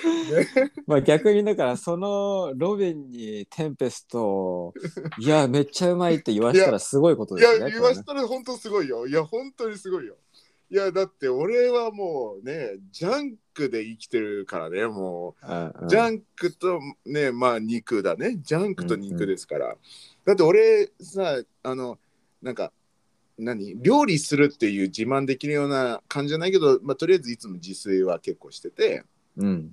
[0.30, 4.74] ね、まあ逆にだからそのロビンにテンペストを
[5.18, 7.70] いやめっちゃうまいって言わしたらすごいこといやですね。
[7.72, 9.06] 言わしたら本当すごいよ。
[9.06, 10.16] いや本当にすごいよ。
[10.72, 19.76] いやだって俺はもうねジャンクで生きてるからねもこれねうジャンクとねまあ肉だねジャンクと肉ですから、
[20.24, 21.98] だって俺さあの
[22.40, 22.72] なんか
[23.40, 23.80] 何？
[23.82, 29.04] 料理するっていう自慢できるような感じじゃないけど、まあ、とりあえずいつも自炊は結構してて。
[29.36, 29.46] うん。
[29.46, 29.72] うん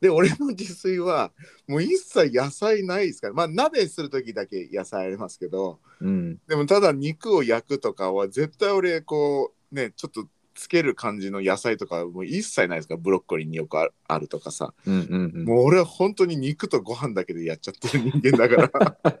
[0.00, 1.30] で俺の自炊は
[1.68, 3.34] もう一切野菜ないですから。
[3.34, 5.78] まあ鍋する時だけ野菜ありますけど。
[6.00, 6.40] うん。
[6.48, 10.26] でもただ肉を焼くとかは絶対俺こうねちょっと
[10.60, 12.94] つける感じの野菜とかもう一切ないですか。
[12.94, 14.74] らブロッコリーによくあるとかさ。
[14.86, 15.44] うんうんうん。
[15.46, 18.70] もう俺は本当に肉とご飯だけでやっちゃってる人間だか
[19.02, 19.18] ら。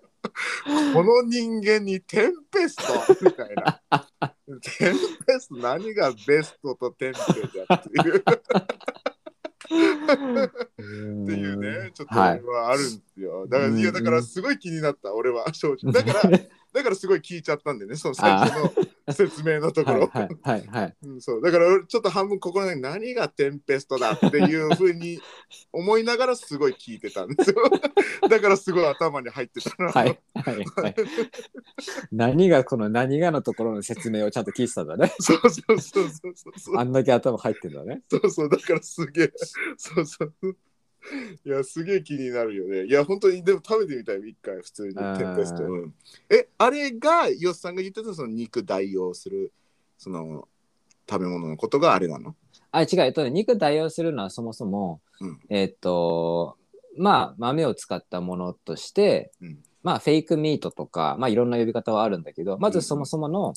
[0.92, 3.80] この人間にテンペストみたいな。
[4.60, 4.94] テン
[5.26, 7.18] ペスト何がベストとテンペ
[7.66, 8.24] だっていう。
[9.66, 9.72] っ
[11.26, 13.46] ていうね、ちょっとはい俺はあるんですよ。
[13.46, 15.90] だから、うんいや、だからすごい気になった、俺は正直。
[15.90, 16.30] だから、
[16.74, 18.72] だからすごい聞いちゃったんでね、その最初の
[19.14, 20.06] 説明のところ。
[20.08, 20.96] はいはいはいはい。
[21.02, 25.20] うんそうだから俺ちょっと半分心に何がテンペストだ っていうふうに
[25.72, 27.56] 思いながらすごい聞いてたんですよ。
[28.28, 29.92] だからすごい頭に入ってたな。
[29.92, 30.94] はいはいはい。
[32.12, 35.12] 何がこの何がのところの説明をちゃんと聞いてたんだね。
[35.20, 38.02] そうそうそうそうそうそうあんだけ頭入ってんだね。
[38.10, 39.32] そうそうだからすげえ
[39.76, 40.34] そうそう
[41.44, 42.84] いやすげえ気になるよね。
[42.84, 44.94] いや本当にでも食べてみたい一回普通に。
[44.94, 45.94] テンペスト、うん。
[46.28, 49.52] えあれがヨスさんが言ってたその肉代用する
[49.98, 50.48] その
[51.08, 52.36] 食べ物のことがあれなの？
[52.70, 53.00] あ、違う。
[53.00, 55.40] えっとね、肉代用するのはそもそも、うん。
[55.48, 56.56] えっと、
[56.96, 59.58] まあ、豆を使ったものとして、うん。
[59.82, 63.54] まあ、フェイクミートとか、まあ、いろんな呼び方はあるんだけど、まずそもそもの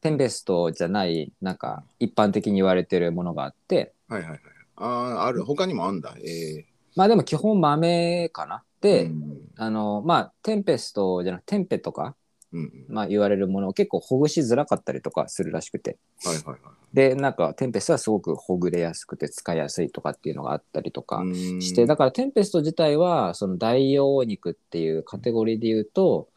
[0.00, 4.40] テンペストじゃない、なんか、一般的に言われてるものがあって、はいはいはい。
[4.76, 5.44] ああある。
[5.44, 6.16] 他にもあんだ。
[6.18, 6.66] ええ
[6.96, 8.64] まあでも基本豆かな。
[8.80, 12.16] で、うんあの、まあ、テンペストじゃなくて、テンペとか、
[12.52, 15.98] うんうんまあ言われるものを結構ほぐしづらかったりとかするらしくて。
[16.24, 16.58] はいはいはい
[16.94, 26.28] で、なんかテンペストはすごくほぐれやすくて使いやすいとかっていうのがあったりとかうんして、だからテンペスト自体はその代用肉っていうカテゴリーで言うと、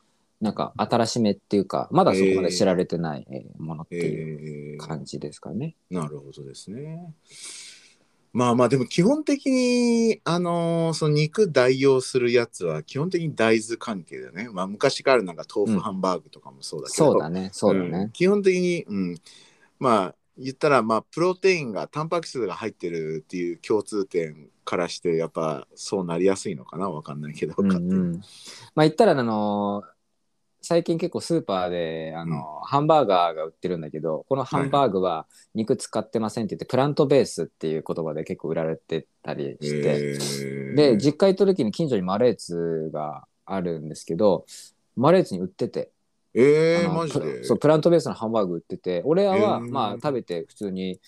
[0.42, 5.76] なんか新しめっていうか、まだそこまで知られてないえーものっていうええ感じですかね。
[5.90, 7.14] なるほどですね。
[8.32, 14.50] まあまあでも基本的にあのーその肉代用するやつは基本的に大豆関係だよね。
[14.52, 17.92] まあ昔からなんか豆腐ハンバーグとかもそうだけど、そうだね、そうだうん。
[17.92, 18.10] ね。
[18.14, 19.18] 基本的に、うん、
[19.80, 26.90] まあ言ったらまあプロテインがタンパク質が入ってるっていう共通点からしてやっぱそうなりやすいのかな。
[26.90, 28.14] わかんないけど、うんうん、
[28.76, 29.84] まあ言ったらあの
[30.62, 40.76] 最近結構スーパーであの、ハンバーガーが売ってるんだけどこのハンバーグは肉使ってませんって言って、プラントベースっていう言葉で結構売られてたりして、えー。
[40.76, 44.46] で実家行った時に近所にマレーツがあるんですけど
[44.96, 45.92] マレーツに売ってて、
[46.34, 47.40] えー、マジで？
[47.40, 49.72] プそうプラントベースのハンバーグ売ってて俺らは、へー。
[49.72, 51.00] まあ食べて普通に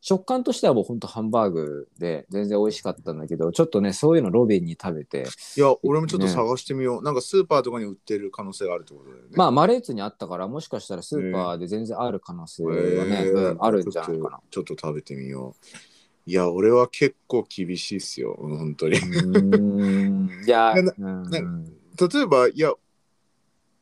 [0.00, 5.26] 食感としてはもうほんとハンバーグで全然美味しかったんだけどちょっとねそういうのロビンに食べて
[5.56, 9.28] いや俺もちょっと探してみよう、なんかスーパーとかに売ってる可能性があるってことだよね。
[9.36, 14.40] まあマレーツにあったからもしかしたらスーパーで全然ある可能性はね、えーうんあるんじゃないかな。
[14.50, 15.66] ちょっと食べてみよう。
[16.26, 18.96] いや、俺は結構厳しいっすよ、うん本当に。
[20.46, 22.72] いや、例えば、いや、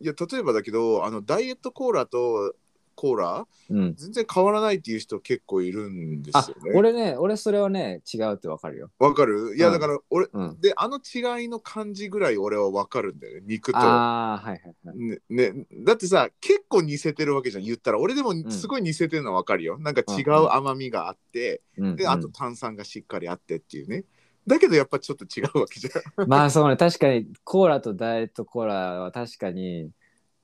[0.01, 2.55] いや、例えばだけど、あの、ダイエットコーラと
[3.01, 6.73] コーラ、うん、全然変わらないっていう人結構いるんですあよね。
[6.75, 8.91] 俺ね俺それはね違うってわかるよ。
[8.99, 9.55] わかる？
[9.57, 9.73] いや、うん。
[9.75, 13.79] だから、俺、うん、で、あの違いの感じぐらい俺はわかるんだよね、肉と。
[13.79, 14.99] ああはいはいはい。
[14.99, 18.01] ねね、だってさ結構似せてるわけじゃん言ったら。
[18.01, 18.51] 俺でもん。
[18.51, 21.95] すごい似せてるのはわかるよ、なんか違う甘みがあって、うん。
[21.97, 24.05] であと炭酸がしっかりあってっていうね。
[24.45, 26.27] だけどやっぱちょっと違うわけじゃん。
[26.29, 26.77] まあそうね。
[26.77, 29.91] 確かにコーラとダイエットコーラは確かに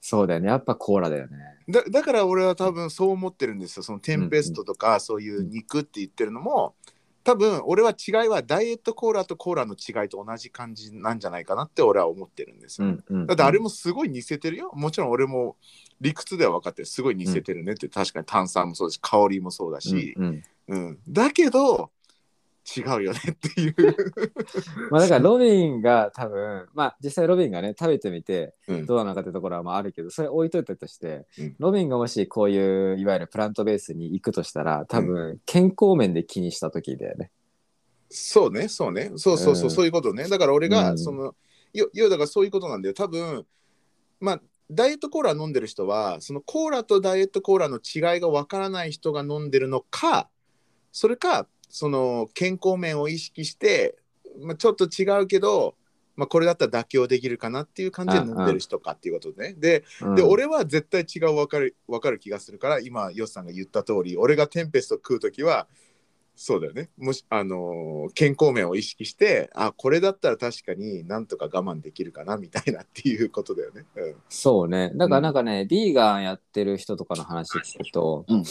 [0.07, 0.49] そうだよね。
[0.49, 1.39] やっぱコーラだよね。
[1.67, 3.83] だだから俺は多分そう思ってるんですよ。
[3.83, 6.75] そのテンペストとかそういう肉って言ってるのも
[7.25, 14.73] 多分俺は違いはダイエットコーラとコーラの違いと同じ感じなんじゃないかなって俺は思ってるんですよ、うんうん、だってあれもすごい似せてるよ。
[14.75, 15.57] もちろん俺も
[16.03, 20.87] 理屈では分かってるすごい似せてるねって、確かに炭酸もそうだし香りもそうだし、うんうん。
[20.87, 21.89] うん、だけど
[22.65, 23.75] 違うよねっていう、
[24.91, 28.87] まあだからロビンが多分まあ実際ロビンがね食べてみてうん。
[28.87, 31.57] どうなのかってところはまああるけどそれ置いといたとして、うん。
[31.59, 37.31] ロビンがもしこういういわゆるプラントベースに行くとしたら多分健康面で気にした時だよね。
[38.09, 39.13] そうねそうね。
[39.17, 39.71] そうそうそう、うん。
[39.71, 40.29] そういうことね。
[40.29, 40.99] だから俺が、うん。
[40.99, 41.35] その
[41.75, 42.95] よ要はだからそういうことなんだよ。
[42.95, 43.45] 多分
[44.21, 50.29] まあダイエットコーラ飲んでる人はそのコーラとダイエットコーラの違いがわからない人が飲んでるのか
[50.91, 53.97] それかその健康面を意識して、
[54.41, 55.75] まあ、ちょっと違うけど、
[56.15, 59.55] まあ、これだったら妥協できるかなっていう感じで飲んでる人かっていうことね。
[59.55, 65.67] でうんで俺は絶対違う分かる分かる気がするから今ヨスさんが言った通り俺がテンペスト食う時は
[66.37, 66.91] そうだよね。
[66.99, 73.85] もしあのー健康面を意識してあこれだったら確かになんとか我慢できるかなみたいなっていうことだよね。
[73.97, 74.15] うん。
[74.29, 74.91] そうね。
[74.95, 78.45] だからなんかね、ビーガンやってる人とかの話聞くと、うん。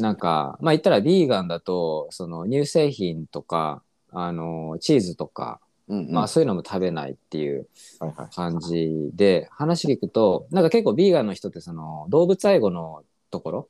[0.00, 6.10] なんかまあ言ったらビーガンだとその乳製品とかあのチーズとか、うん。
[6.12, 7.68] まあそういうのも食べないっていう
[8.00, 8.28] はいはい。
[8.34, 13.68] 感じで話聞くとなんか結構ビーガンの人ってその動物愛護のところ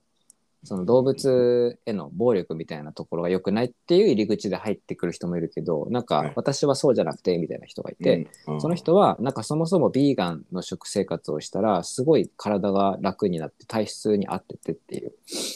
[0.64, 6.06] その動物への暴力みたいなところが良くないっていう入り口で入ってくる人もいるけどなんはい。
[6.06, 15.12] か私はそうじゃなくてみたいな人がいて、うんその人はなんかそもそもビーガンの食生活をしたらすごい体が楽になって体質に合っててっていう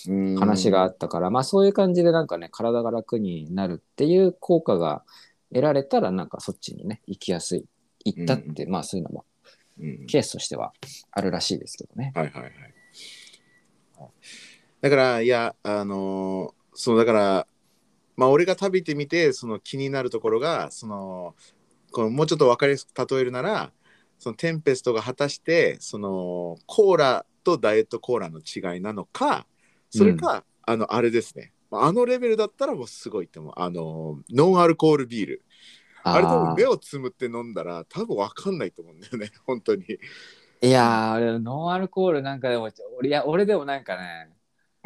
[0.09, 0.37] うん。
[0.37, 5.03] 話があったから、まあそういう感じでなんかね体が楽になるっていう効果が
[5.51, 7.65] 得られたらなんかそっちにね行きやすい
[8.05, 9.25] 行ったって、まあそういうのも
[9.81, 10.07] うん。
[10.07, 10.73] ケースとしては
[11.13, 12.13] あるらしいですけどね。
[12.15, 12.53] はいはいはい。
[14.81, 17.47] だからいやあのーそうだから
[18.17, 21.35] まあ俺が食べてみてその気になるところがその
[21.91, 23.73] このもうちょっと分かりやすく例えるなら
[24.19, 29.47] そのテンペストが果たしてそのコーラとダイエットコーラの違いなのか
[29.91, 31.53] それか、あのあれですね。
[31.71, 35.43] まああのレベルだったらもうすごいってもあのノンアルコールビール。
[36.05, 39.31] あれ多分あ目をつむって飲んだら多分分かんないと思うんだよね。
[39.47, 39.85] 本当に。
[39.85, 42.69] ーいやー俺ノンアルコールなんかでも
[42.99, 44.31] 俺いや俺でもなんかね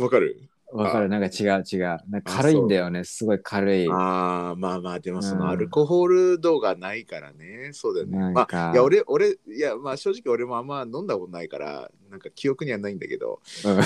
[0.03, 0.49] 分かる？
[0.73, 1.09] わかる。
[1.11, 1.81] なんか違う違う。
[2.09, 3.05] なんか軽いんだよね。
[3.05, 3.87] すごい軽い。
[3.91, 5.41] ああまあまあでもそうん。
[5.41, 8.33] のアルコール度がないからね、そうだよね。
[8.33, 13.41] まあいや俺俺いやまあ正直俺もあんま飲んだことないからなんか記憶にはないんだけど。
[13.67, 13.81] うん。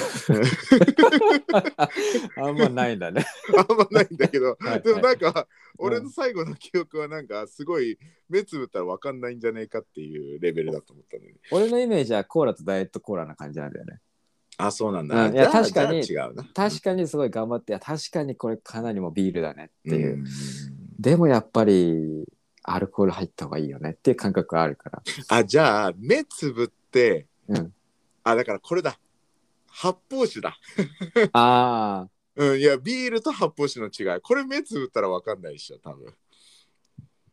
[2.45, 3.25] あんまないんだね。
[3.69, 4.57] あんまないんだけど。
[4.62, 5.49] はいでもなんか
[5.81, 5.87] うん。
[5.87, 7.99] 俺の最後の記憶はなんかすごい
[8.29, 11.33] 目つぶったら分かんないんじゃねえかっていうレベルだと思ったのに。
[11.51, 13.99] 俺のイメージはコーラとダイエットコーラな感じなんだよね。
[14.59, 15.35] あそうなんだ、うん。
[15.35, 16.45] いやじゃあ確かにじゃあ違うな。
[16.55, 20.25] 確かにすごい頑張っていや確かにこれかなりもうビールだねっていう、ん。
[20.99, 22.25] でもやっぱり
[22.63, 25.03] アルコール入った方がいいよねっていう感覚があるから。
[25.29, 27.73] あじゃあ目つぶって、うん。
[28.25, 28.99] あだからこれだ。
[29.69, 30.57] 発泡酒だ。
[31.33, 34.21] ああ うん、いや、ビールと発泡酒の違い。
[34.21, 36.13] これ目つぶったら分かんないでしょ、多分。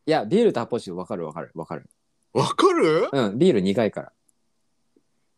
[0.06, 1.90] いやビールと発泡酒分かる分かる分かる。
[2.32, 3.08] 分かる？
[3.12, 4.12] うんビール苦いから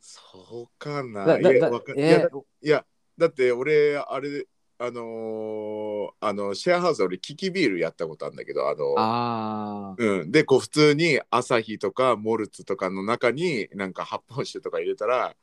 [0.09, 1.37] そうかな。
[1.37, 2.29] いやわかいえやだ
[2.63, 2.87] いや、
[3.19, 4.47] だって俺、あれ、
[4.79, 15.35] あのーあの、シェアハウスで俺、キキビールやったことあるんだけど、あの、ああうん、で、こう、普通にアサヒとかモルツとかの中に、なんか発泡酒とか入れたら、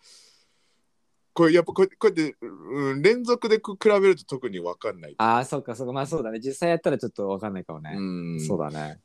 [1.34, 5.16] これやっぱこうこうやって、うん、連続で比べると特に分かんない。
[5.18, 5.94] あーそっかそっか。
[5.94, 6.40] まあそうだね。
[6.40, 9.00] 実際やったらちょっと分かんないかもね、うん、そうだね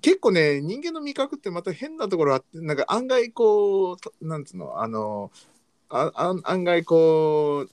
[0.00, 5.30] 結構ね人間の味覚ってまた変なところあってなんか案外こうとなんつうのあの
[5.88, 7.66] ああ案外こ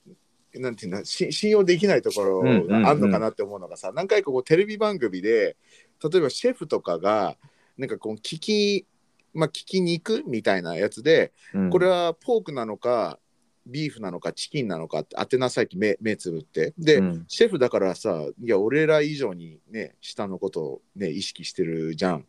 [0.54, 5.56] うなんていうんだし信用できないところがあんのかなって思うのがさ、何回かこうテレビ番組で
[6.02, 7.36] 例えばシェフとかが
[7.78, 8.86] なんかこう聞き
[9.32, 11.70] まあ聞き肉みたいなやつで、うん。
[11.70, 13.18] これはポークなのか
[13.66, 16.74] ビーフなのかチキンなのかって当てなさいって目目つぶって。
[16.78, 17.24] で、うん。
[17.28, 22.26] シェフだからさいや俺ら以上にね下のことをね意識してるじゃん。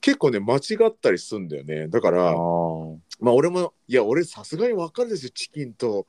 [0.00, 1.88] 結構ね間違ったりすんだよね。
[1.88, 2.98] だかあらー。
[3.20, 5.30] まあ俺もいや俺さすがに分かるですよ。
[5.34, 6.06] チキンと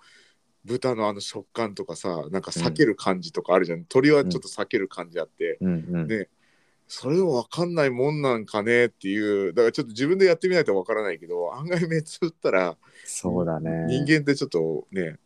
[0.66, 5.86] 豚のあの食感とかさなんか避ける感じとかあるじゃん、鶏はちょっと避ける感じあって、うん。
[5.90, 6.08] うん。
[6.08, 6.28] ね。
[6.90, 9.54] それでも分かんないもんなんかねっていう。
[9.54, 12.78] だからちょっと自分でやってみないと分からないけど案外目つぶったら
[13.10, 13.86] そうだね。
[13.88, 15.18] 人間ってちょっとね。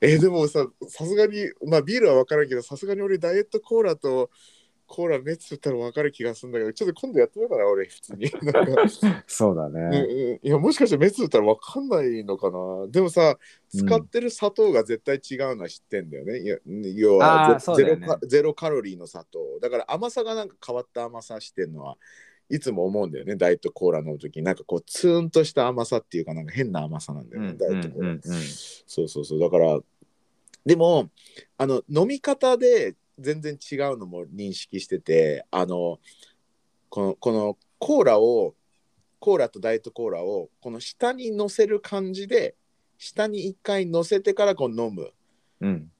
[0.00, 4.30] えーでもささすがにまあビールは分からんけどさすがに俺ダイエットコーラと
[4.86, 8.26] コーラ目つぶったら分かる気がするんだけどちょっと今度やってみようかな俺普通に。
[9.28, 9.98] そうだうんね、
[10.42, 10.46] うん。
[10.46, 12.88] いやもしかして目つぶったら分かんないのかな。
[12.88, 18.06] でもさ使ってる砂糖が絶対違うのは知ってんだよね、いや要はゼね。
[18.06, 19.60] カゼロカロリーの砂糖。
[19.60, 21.96] だから甘さがなんか変わった甘さしてんのは
[22.50, 23.36] いつも思うんだよね。
[23.36, 24.36] ダイエットコーラ飲む時。
[24.36, 27.58] になんかこうツーンとした甘さっていうかなんか変な甘さなんだよね、うん。
[27.58, 28.20] ダイエットコーラ、
[28.86, 29.38] そうそうそう。
[29.38, 29.78] だから
[30.66, 31.08] でも
[31.56, 36.00] あの飲み方で全然違うのも認識しててあの
[36.88, 38.54] このこのコーラを
[39.20, 42.56] コーラとダイエットコーラをこの下に乗せる感じで
[42.98, 45.12] 下に一回乗せてからこう飲む
[45.60, 45.90] うん。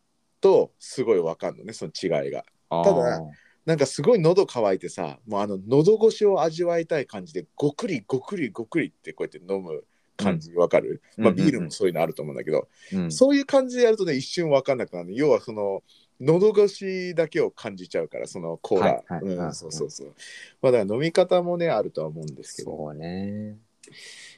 [0.40, 2.44] とすごいわかんのねその違いが。
[2.70, 3.20] ただ
[3.66, 9.84] なんかすごい喉乾いてさもうあの喉越しを味わいたい感じでごくりごくりごくりってこうやって飲む
[10.16, 11.46] 感じわかる、まあ、うんうんうん。
[11.46, 15.14] ビールもそういうのあると思うんだけど、うん、そういう感じでやるとね一瞬わかんなくなる。
[15.14, 15.82] 要はその
[16.20, 19.54] 喉越しだけを感じちゃうからそのコーラ、はいはいうんはい。
[19.54, 20.14] そうそうそう。
[20.60, 22.76] まあだから飲み方もねあるとは思うんですけど。
[22.76, 23.56] そうね。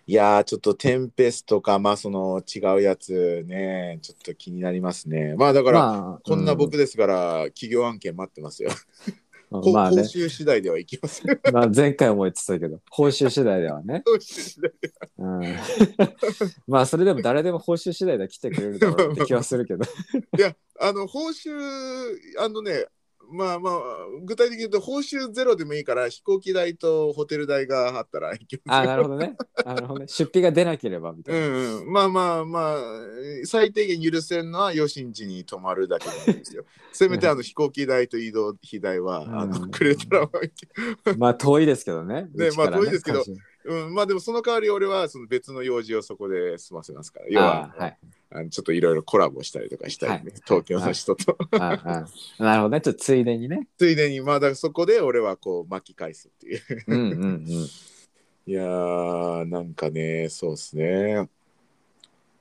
[0.07, 8.71] いやーちょっとテンペスとかまあその違うやつねちょっと気になりますねまあだから、まあ、こんな僕ですから、企業案件待ってますよ。
[9.73, 11.39] まあね、報酬次第ではいきますよ。
[11.53, 14.03] まあ前回も言ってたけど、 報酬次第ではね。
[14.07, 15.57] 報酬次第でうん、
[16.67, 19.85] まあそれでも誰でも報酬次第で来てくれるだろうって気はするけど。
[20.39, 21.51] いや、あの、報酬、
[22.39, 22.87] あのね、
[23.33, 23.81] まあまあ、
[24.25, 28.83] 具体的に言うと、報酬ゼロでもいいから、飛行機代とホテル代があったら行きますよ。
[28.83, 29.37] あなるほどね。
[29.65, 30.07] なるほどね。
[30.09, 31.47] 出費が出なければみたういな。
[31.49, 32.81] んうん、まあまあまあ、
[33.45, 36.65] 最低限許せるのは、余震地に泊まるだけでいいんですよ。
[36.93, 40.31] せめてあの飛行機代と移動費代は、あのうんくれたら、
[41.17, 42.29] まあ遠いですけどね。
[42.35, 43.25] ねうちからまあ遠いですけど
[43.65, 47.27] うん、まあでもその代わり俺はその別の用事をそこで済ませますから。
[47.29, 47.99] 要はあ、はい。
[48.35, 50.43] あのちょっといろいろコラボしたりとかしたりね、はい。
[50.45, 51.37] 東京の人と。
[51.59, 52.81] ああなるほどね。
[52.81, 53.69] ちょっとついでにね。
[53.79, 56.61] ついでに、まあだからそこで俺はこう巻き返すっていう。
[56.87, 57.47] うんうんうん。
[58.45, 61.29] いやー、なんかね、そうっすね。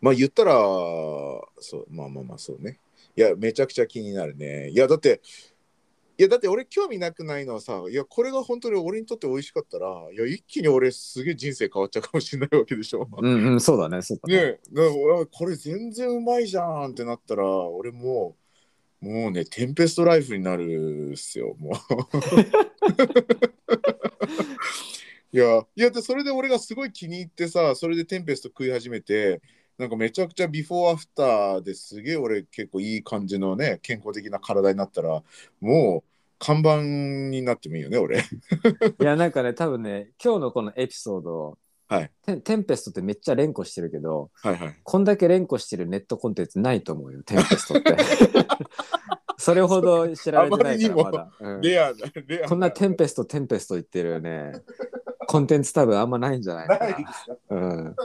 [0.02, 2.80] まあ言ったら、そう、まあまあまあそうね。
[3.16, 4.70] いや、めちゃくちゃ気になるね。
[4.70, 5.22] いや、だって、
[6.22, 13.10] いや、だって俺興味なくないのはさ、いや、これが本当に俺にとって美味しかったら、いや、一気に俺すげえ人生変わっちゃうかもしれないわけでしょ。
[13.18, 14.04] うんうん、そうだね。
[14.04, 14.36] そうだね。
[14.36, 14.84] ねえ、だ
[15.32, 18.38] これ全然うまいじゃんってなったら、俺も
[19.02, 21.74] う、もうね、テンペストライフになるっすよ、もう。
[25.34, 29.42] いや、いやで、それで俺がすごい気に入ってさ、それでテンペスト食い始めて、
[29.80, 35.24] なんかめちゃくちゃビフォーアフターですげえ俺結構いい感じのね、健康的な体になったら、
[35.60, 36.11] もう
[36.42, 36.82] 看板
[37.30, 38.18] になってもいいよね、俺。
[38.18, 38.24] い
[39.04, 42.12] や、なんかね、多分ね、今日のこのエピソード、はい。
[42.26, 44.80] テンテンペストってめっちゃ連呼してるけど、はいはい。
[44.82, 47.96] こんだけ連呼してるネットコンテンツないと思うよ、テンペストって。
[49.38, 51.32] それほど知られてないから、まだ。
[51.40, 54.54] うんレアな、レアこんなテンペスト、テンペスト言ってるね、
[55.28, 57.14] コンテンツ多分あんまないんじゃないかないでな。
[57.14, 57.96] すかうん。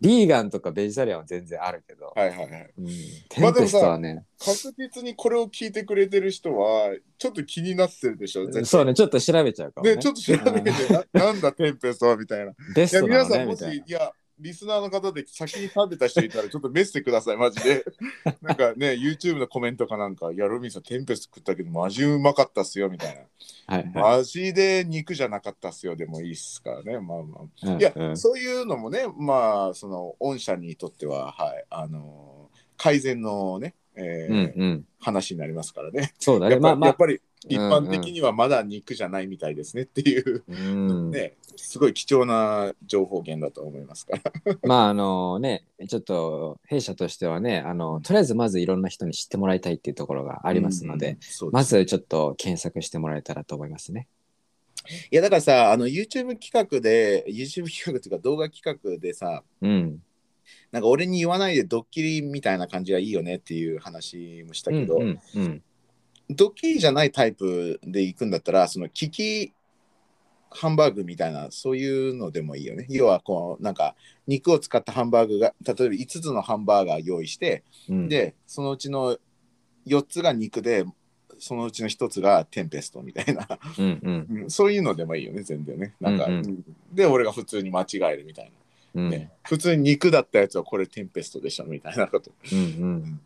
[0.00, 2.70] ビーガンとかベジタリアンは全然あるけど、はいはいはい。
[2.78, 2.86] うん、
[3.28, 9.96] テンペストはね、確実にこれを聞いてくれてる人はちょっと気になってるでしょそうね、ちょっと調べちゃうかもね。
[9.96, 10.70] ねちょっと調べて
[11.12, 12.52] ななんだテンペストはみたいな。
[12.52, 13.82] い ベスやトなのね、皆さんもし。
[13.86, 17.84] いやリスナーの方で先に食べた人いたらちょっとメッセくださいマジで。
[18.42, 23.26] なんかね YouTube のコメントかなんか「いやロミンさんテンペスト食ったけどマジうまかったっすよ」みたい
[23.66, 24.02] はいな。
[24.02, 27.70] はいマジで肉じゃなかったっすよでもいいっすからねまあまあ。
[27.72, 34.86] うんいや、うんそういうのもね、まあ、その御社にとっては、はい、あの改善のね、えうーんうん。
[35.00, 36.12] 話になりますからね。
[36.18, 36.58] そうだね。
[36.58, 41.10] まあまあやっ、ぱり一般的にはまだ肉じゃないみたいですねっていう、うん。
[41.10, 44.56] ね、すごい貴重な情報源だと思いますから。
[44.62, 54.08] まああのね、ちょっと弊社としてはね、あのとりあえずまずいろんな人に知ってもらいたいっていうところがありますので、うん、ですまずちょっと検索してもらえたらと思いますね。
[55.10, 60.02] いやだからさあの YouTube 企画で YouTube 企画っていうか動画企画でさうん。
[60.72, 65.62] なんか俺に言わないでドッキリみたいな感じがいいよねっていう話もしたけど、うんうんうん
[66.30, 69.52] ドッキリじゃないタイプで行くんだったらそのキキ
[70.50, 72.86] ハンバーグみたいなそういうのでもいいよね。
[72.88, 73.96] 要はこうなんか
[74.26, 79.18] 肉を使ったハンバーグが例えば5つのハンバーガー用意して、うん、でそのうちの
[79.86, 80.84] 4つが肉で
[81.40, 83.46] そのうちの1つがテンペストみたいな、
[83.78, 84.42] うんうん。
[84.42, 85.94] うんそういうのでもいいよね全然ね。
[86.00, 86.44] なんか、うんうん。
[86.46, 88.52] うんで俺が普通に間違えるみたい
[88.94, 89.10] うん。
[89.10, 89.32] な、ね。
[89.42, 92.30] 普通に肉だったやつはこれテンペストでしょみたいなこと。
[92.52, 93.20] うんうん。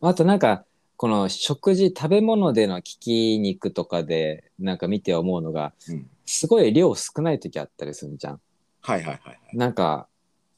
[0.00, 0.64] あとなんか
[1.00, 6.06] この食事食べ物での利き肉とかでなんか見て思うのがうん。
[6.26, 8.40] すごい量少ない時あったりするじゃん。
[8.82, 9.56] はいはいはいはい。
[9.56, 10.08] なんか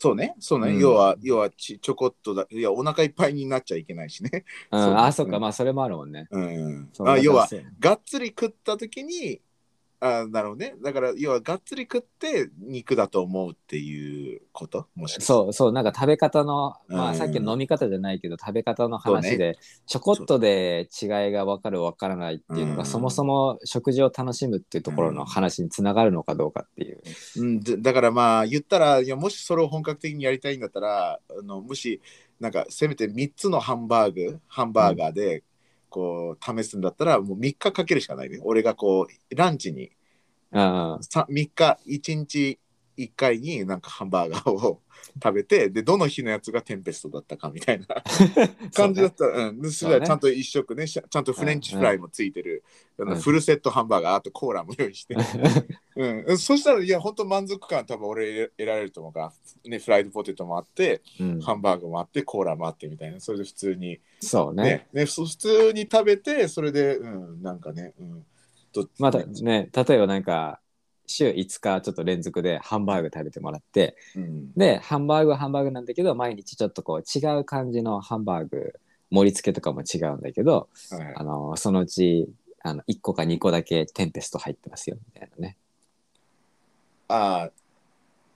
[0.00, 0.34] そうね。
[0.40, 0.80] そうね、うん。
[0.80, 4.44] 要は要はちちょこっとだいやお腹いっぱいになっちゃいけないしね。
[4.72, 6.26] うん、 そうあそっか、うんまあそれもあるもんね。
[6.32, 6.90] うん。
[7.06, 9.40] あ要はがっつり食った時に
[10.04, 10.74] あなるほどね。
[10.82, 14.88] だから要はがっつり食って肉だと思うっていうこと？
[14.96, 15.26] もしかして。
[15.26, 17.08] そうそうなんか食べ方の、まうん。
[17.10, 22.82] あさっきの飲み方じゃないけど食べ方の話で、ちょこっとで違いが分かる分からないっていうのが、う。
[22.82, 27.00] んそもそも食事を楽しむっていうところの話につながるのかどうかっていう。
[27.36, 32.00] うん、でだからまあ言ったらいやもしそれを本格的にやりたいんだったらあのもし
[32.40, 35.44] なんかせめて3つのハンバーグハンバーガーで、
[35.92, 38.40] こう試すんだったらもう3日かけるしかないね。
[38.42, 39.92] 俺がこうランチに
[40.50, 42.58] あさ3日1日
[42.96, 44.80] 1回になんかハンバーガーを
[45.22, 48.02] 食べてでどの日のやつがテンペストだったかみたいなあ
[48.74, 49.26] 感じだった。
[49.26, 49.98] ら、うん、でそれそうね。
[50.00, 52.72] はちゃんと一食ねちゃんとフレンチフライもついてる、うん
[53.20, 55.16] フルセットハンバーガーあとコーラも用意して、
[55.96, 59.32] うん、そしたらいや本当満足感多分俺得られると思うから、
[59.64, 61.40] ね、フライドポテトもあってうん。
[61.40, 63.20] ハンバーグもあってコーラもあってみたいな。
[63.20, 63.98] それで普通に。
[64.20, 64.62] そうね。
[64.62, 64.88] ね。
[64.92, 68.26] ねそ普通に食べてそれで、うん、なんかね、うん、
[68.72, 70.60] どまたね例えばなんか
[71.12, 78.74] 週5日ちょっと連続でハンバーグ食べてもらってうん、でハンバーグはハンバーグなんだけど毎日ちょっとこう違う感じのハンバーグ
[79.10, 81.00] 盛り付けとかも違うんだけどはい。
[81.04, 82.28] はいあのそのうち
[82.64, 85.56] あの1個か2個だけテンペスト入ってますよみたいなね。
[87.08, 87.50] ああ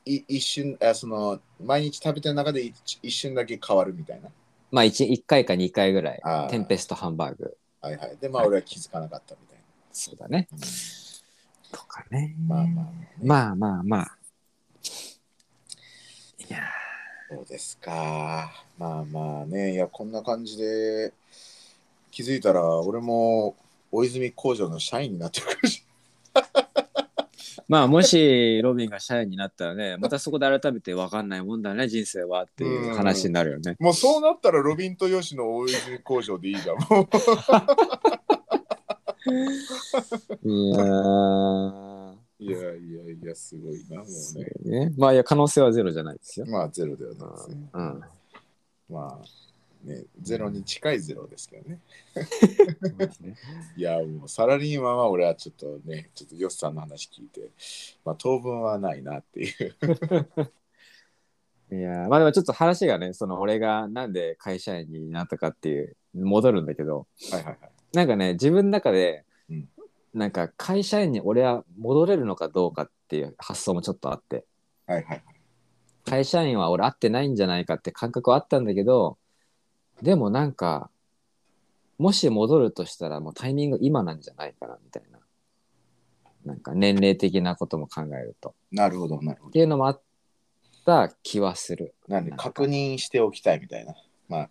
[0.04, 4.28] い一瞬あその毎日食べてる中で一一瞬だけ変わるみたいな。
[4.70, 7.56] まあ 1, 1回か2回ぐらいテンペストハンバーグ。
[7.80, 8.16] はいはい。
[8.20, 9.58] でまあ俺は気づかなかったみたい
[9.92, 10.48] そうだね。
[10.52, 10.58] な、
[11.72, 12.34] とかね。
[12.46, 13.12] まあまあまあね。
[13.22, 14.16] まあまあまあ。
[16.48, 16.58] いや
[17.28, 18.52] そうですか。
[18.78, 21.12] まあまあね、いや、こんな感じで
[22.10, 23.56] 気づいたら、俺も
[23.90, 25.84] 大泉工場の社員になってるかもし
[27.68, 33.76] まあもしロビンが社員になったらねまたそこで改めて分かんないもんだね人生はっていう話になるよね。
[33.80, 36.76] もうそうなったら、ロビンとヨシの大泉工場でいいじゃん。
[39.26, 44.46] いやーいやいやいや、すごいな、もうそね。
[44.64, 44.92] うね。
[44.96, 46.46] まあいや可能性はゼロじゃないですよ。
[46.46, 47.56] まあ、ゼロではないですね。
[47.72, 48.04] うん。
[48.90, 51.80] まあ、ね、ゼロに近いゼロですけどね。
[53.76, 57.50] いや、もうサラリーマンは俺はちょっとね、ちょっとヨシさんの話聞いて、
[58.04, 59.76] まあ、当分はないなっていう。
[61.68, 67.70] いやーまあでもちょっと話がねその俺がなんで会社員になったかっていう戻るんだけどはいはいはい。
[67.92, 69.68] なんかね自分の中で、うん
[70.14, 74.46] なんか会社員に俺は戻れるのかどうかっていう発想もちょっとあって
[74.86, 75.22] はいはいはい。
[76.06, 79.18] 会社員は俺合ってないんじゃないかって感覚はあったんだけど
[80.00, 80.88] でもなんか
[81.98, 85.18] もし戻るとしたらもうタイミング今なんじゃないかなみたいな
[86.46, 89.58] なんか年齢的なことも考えるとなるほど、なるほどって。
[89.58, 90.02] いうのもあっ
[90.86, 91.94] た気はする。
[92.08, 93.94] なんで確認しておきたいみたいな。
[94.28, 94.50] まあ、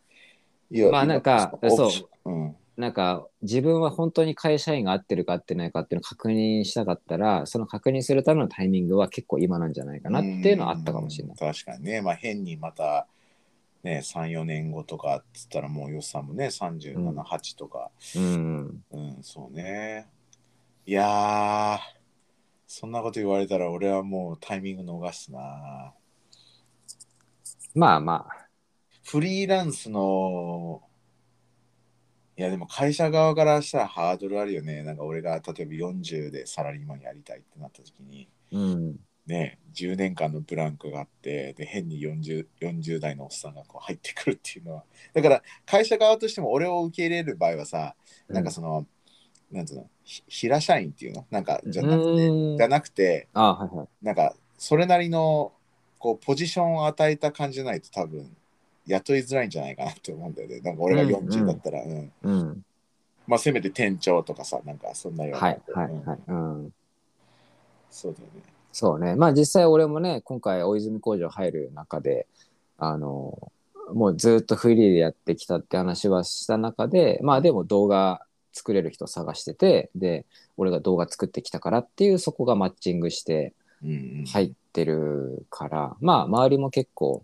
[0.69, 1.89] いやまあなんか今そ
[2.25, 2.55] ううん。
[2.77, 11.37] なんか自分は本当に会社員が合ってるか合ってないかっていうのを確認したかったらその確認するためのタイミングは結構今なんじゃないかなっていうのはあったかもしれない。
[11.39, 13.07] うん確かにね、まあ変にまた、
[13.83, 20.07] ね、3、4年後とかっつったらもう予算もね、37、うん8とか、うん、うん、そうね。
[20.85, 21.79] いやー、
[22.67, 25.93] そんなこと言われたら俺はもうタイミング逃すな。
[27.73, 28.45] まあまあ
[29.05, 30.81] フリーランスの、
[32.37, 34.83] いやでも会社側からしたらハードルあるよね。
[34.83, 44.83] なんか俺が例えば40でサラリーマンやりたいってなった時に、うんね、10年間のブランクがあって、で、変に 40, 40代のおっさんがこう入ってくるっていうのは。
[45.13, 47.95] だから会社側としても俺を受け入れる場合はさ、
[48.27, 48.85] なんかその、
[49.51, 51.25] なんつうの、ひ平社員っていうの？
[51.31, 55.53] なんかじゃなくて、うんじゃなくて、あはいはいなんかそれなりの
[55.97, 58.29] こうポジションを与えた感じじゃないと多分
[58.87, 60.59] 雇いづらいんじゃないかなって思うんだよね。
[60.61, 62.11] なんか俺が40だったら、うん。
[62.23, 62.65] うん。
[63.27, 65.39] まあせめて店長とかさ、なんかそんなような。
[65.39, 66.73] はいはいうんはい、うん、
[67.89, 68.41] そうだよね。
[68.71, 69.15] そうね。
[69.15, 72.27] まあ実際俺もね今回大泉工場入る中で
[72.77, 73.51] あの
[73.93, 78.21] もうずっとフリーでやってきたって話はした中でまあでも動画
[78.51, 80.25] 作れる人探しててで
[80.57, 87.23] 俺が動画作ってきたからっていうそこがマッチングしてうんうん、入ってるから、まあ周りも結構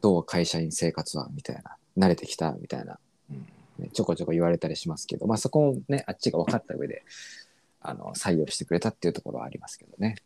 [0.00, 1.76] どう会社員生活はみたいな
[2.06, 2.98] 慣れてきたみたいな、
[3.30, 3.46] うん
[3.78, 7.02] ね、ちょこちょこ言われたりしますけどまあそこもねあっちが分かった上で
[7.80, 10.16] あの採用してくれたっていうところはありますけどね。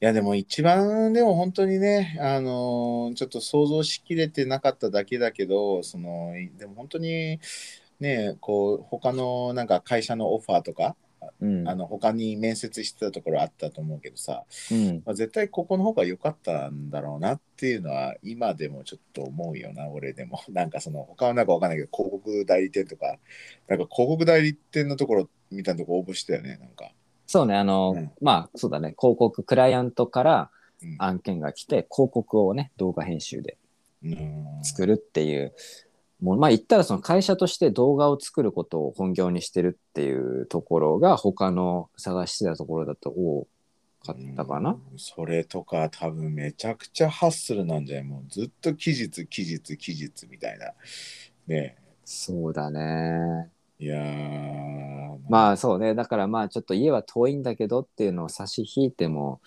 [0.00, 7.38] いやでも一番でも本当にね、あのーちょっと想像しきれてなかっただけだけど、そのでも本当に
[8.00, 10.96] ね、こう他のなんか会社のオファーとか、
[11.40, 11.68] うん。
[11.68, 15.02] あの他に面接してたところあったと思うけどさ、うん。
[15.04, 20.40] まあ、絶対ここの方が良かったんだろうなっていうのは今でもちょっと思うよな、俺でも。
[20.50, 23.18] なんかその他はなんかわかんないけど、広告代理店とか、
[23.68, 26.92] なんか広告代理店のところみたいなとこ応募したよね、なんか。
[27.26, 28.10] そうねあの、うん。
[28.20, 28.94] まあそうだね。
[28.98, 30.50] 広告クライアントから
[30.82, 30.96] うん。
[30.98, 33.56] 案件が来て広告をね動画編集で
[34.04, 34.44] うん。
[34.62, 35.54] 作るっていう
[36.24, 43.46] もうまあ言ったらその会社として動画を作ることを本業にしてるっていうところが他の探してたところだと多
[44.02, 44.70] かったかな。
[44.70, 50.72] うんそれとか多分めちゃくちゃハッスルなんじゃないもうずっと期日期日期日みたいな。
[51.46, 53.50] ねそうだね。
[53.78, 59.42] いいやーまあそうねだからまあちょっと家は遠いんだけどっていうのを差し引いても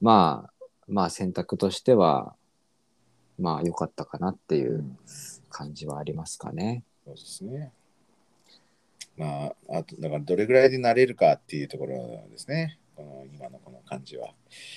[0.00, 2.34] まあまあ選択としては
[3.38, 4.98] まあ良かったかなっていううん
[5.48, 6.84] 感じはありますかね。
[7.04, 7.72] そうですね。
[9.16, 12.78] まあ、あと、だからどれぐらいで慣れるかっていうところですね。
[12.94, 14.28] この今のこの感じは。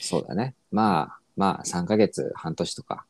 [0.01, 0.55] そうだね。
[0.71, 3.05] まあまあ3ヶ月半年とか。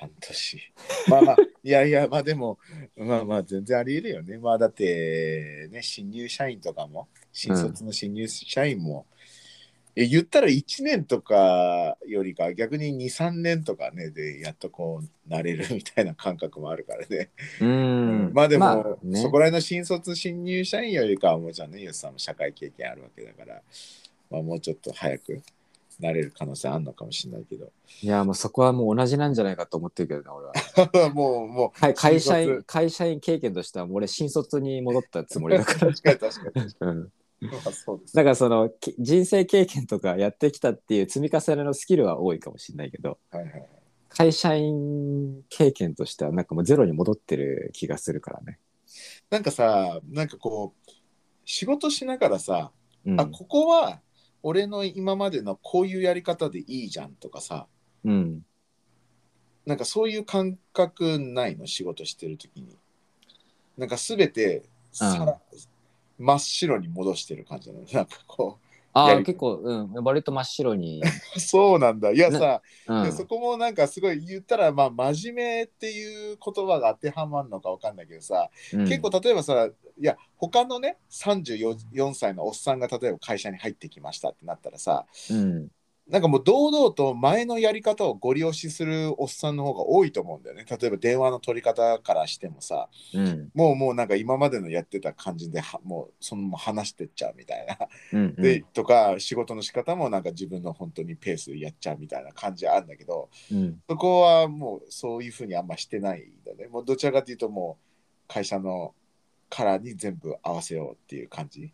[0.00, 0.72] 半年。
[1.08, 2.58] まあまあ、 いやいや、まあでも、
[2.96, 4.38] まあまあ、全然あり得るよね。
[4.38, 9.06] まあだって、ね、新入社員とかも、新卒の新入社員も、
[9.96, 17.30] え言ったら1年とかよりか、逆に2、3年とかね、で、やっとこう、慣れるみたいな感覚もあるからね。
[17.60, 18.32] うーん。
[18.32, 23.62] まあでも、ねそこら辺の新卒新入社員よりかはもちろんね、ユースさんも社会経験あるわけだから、
[24.30, 25.40] まあ、もうちょっと早く
[26.00, 27.70] なれる可能性あるのかもしれないけど。
[28.02, 30.52] いやもうそこはもう同じなんじゃないかと思ってるけどな俺は。
[31.14, 35.78] もう、もう、はい会社新員会社員経験としてはもう俺新卒に戻ったつもりだから。
[35.94, 36.66] 卒確かに確かに。
[36.80, 43.68] うんまあそうですだからそのき人生経験とかやってきたっていう積み重ねのスキルは多いかもしれないけどはいはい。
[44.16, 48.60] 会社員経験としてはなんかもうゼロに戻ってる気がするからね。
[49.28, 50.90] なんかさ、なんかこう、
[51.44, 52.70] 仕事しながらさ、
[53.04, 54.00] うんあ、ここは
[54.44, 57.66] 俺の今までのこういうやり方でいいじゃんとかさ、
[58.04, 58.46] うん、
[59.66, 61.66] なんかそういう感覚ないの？
[61.66, 62.78] 仕事してる時に。
[63.76, 64.62] なんかすべて
[64.92, 65.40] さら、
[66.24, 67.86] 真っ白に戻してる感じなの。
[67.92, 68.58] なんかこ
[68.96, 71.02] ああやり結構うん割と真っ白に。
[71.02, 71.04] う、
[71.40, 72.12] そうなんだ。
[72.12, 85.68] いやさ、うんそこもなんかすごい言ったら、まあ真面目っていう言葉が当てはまるのかわかんないけどさ、うん結構例えばさ、いや、他のね、34歳のおっさんが例えば会社に入ってきましたってなったらさ、うん
[86.06, 90.66] なんかもう堂々と前のやり方をご利用しするおっさんの方が多いと思うんだよね。
[90.68, 97.78] 例えば電話の取り方からしてもさ、うんもうもうなんか今までのやってた感じではもうそのまま話してっちゃうみたいな。
[98.12, 106.68] うんで、とか仕事の仕方もなんか自分の本当にペースでやっちゃうみたいな感じあるんだけど、うんそこはもうそういうふうにあんましてないんだね。
[106.68, 108.94] もうどちらかというともう会社の
[109.48, 111.72] カラーに全部合わせようっていう感じ？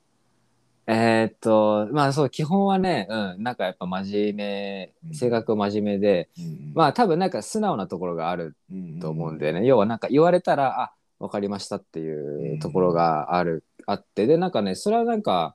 [0.87, 14.27] えーっとまあそう基本はね、うん、なんかやっぱ真面目うん性格真面目で、うんまあ多分なんか素直なところがあるうんと思うんでね、要はなんか言われたらあ分かりましたっていうところがある、あって。
[14.27, 15.55] でなんかねそれはなんか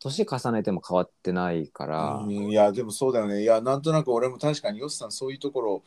[0.00, 3.42] 年重ねても変わってないから、うんいやでもそうだよね。
[3.42, 5.82] いやなんとなく俺も確かにヨスさんそういうところ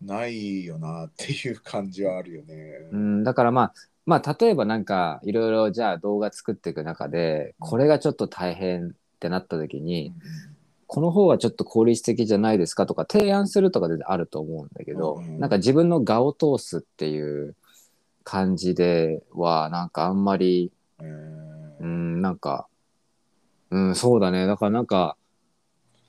[0.00, 2.54] ないよなっていう感じはあるよね。
[2.92, 3.74] うん、だからまあ
[4.06, 8.90] まあ例えばなんかいろいろじゃあ動画作っていく中でこれがちょっと大変っ
[9.20, 10.12] てなった時に、
[10.88, 15.38] この方はちょっと効率的じゃないですかとか提案するとかであると思うんだけど、うん。
[15.38, 17.54] なんか自分の我を通すっていう
[18.24, 21.04] 感じではなんかあんまりう
[21.86, 22.66] んなんか
[23.70, 24.46] うんそうだね。
[24.46, 25.16] だからなんか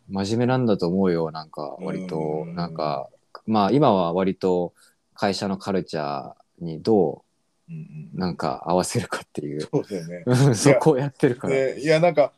[0.09, 1.31] 真面目なんだと思うよ。
[1.31, 2.55] なんか割とうん。
[2.55, 3.07] なんか
[3.45, 4.73] まあ今は割と
[5.13, 7.32] 会社のカルチャーにどう
[7.71, 10.23] んうなんか合わせるかっていうそうだよね。
[10.25, 11.53] うんそこをやってるから。
[11.53, 12.33] ねいやなんか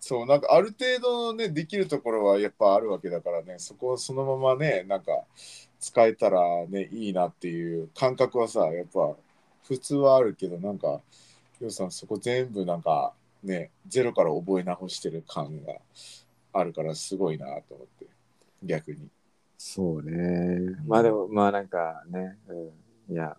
[0.00, 5.12] そうなんかある程度ねできるところはやっぱあるわけだからねそこをそのままねなんか
[5.78, 9.14] 使えたらねいいなっていう感覚はさやっぱ
[9.66, 11.00] 普通はあるけどなんか
[11.60, 15.74] ヨウさんそこ全部なんかねゼロから覚え直してる感が
[16.52, 18.06] あるからすごいなと思って
[18.62, 19.08] 逆に。
[19.62, 20.74] そうね。
[20.86, 23.36] まあでも、まあなんかね、うん、いや、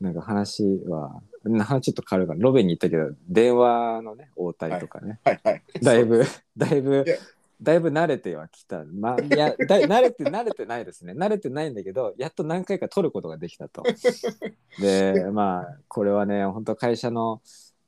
[0.00, 5.62] なんか話は、な話ちょっと変わるから、ロベに行ったけど、電話のね、応対とかね、はいはい。
[5.82, 6.24] だいぶ、
[6.56, 7.04] だいぶ
[7.62, 8.84] だいぶ慣れてはきた。
[8.84, 11.12] まあ、いや、だい 慣れて、慣れてないですね。
[11.12, 13.82] 慣れてないんだけど、やっと何回か取ることができたと。
[14.80, 17.42] で、まあ、これはね、本当会社の、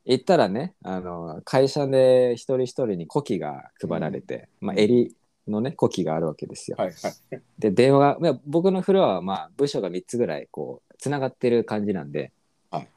[0.05, 5.17] 行ったらね、あの、会社で一人一人に古希が配られて、まあ、襟
[5.49, 6.77] のね、古希があるわけですよ。
[6.79, 7.41] はいはい。
[7.59, 12.31] で電話が僕のフロアはまあ部署が3つぐらいこうつながってる感じなんで、
[12.71, 12.89] はい。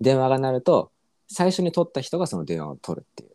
[0.00, 0.90] 電話が鳴ると
[1.28, 3.30] 最初に取った人がその電話を取るっていう。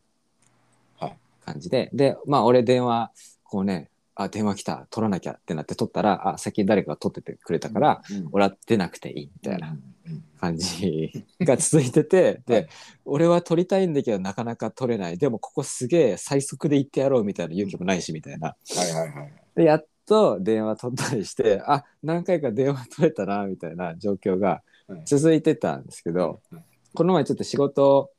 [1.00, 1.18] はい。
[1.46, 3.12] 感じで、でまあ俺電話
[3.46, 12.68] こうねあ電話来た取らなきゃってなって取ったらあ先に誰かが取っててくれたから、うん、俺は出なくていいみたいなうんうん感じが続いててで、 はい。
[13.06, 15.18] 俺は取りたいんだけどなかなか取れない。
[15.18, 18.50] でもここすげえ最速で行ってやろうみたいな勇気もないしみたいな。
[18.50, 19.34] はいはいはい。
[19.56, 26.64] でやっと電話取ったりしてあ何回か電話取れたなみたいな状況がはい続いてたんですけど、はい
[26.96, 28.12] この前ちょっと仕事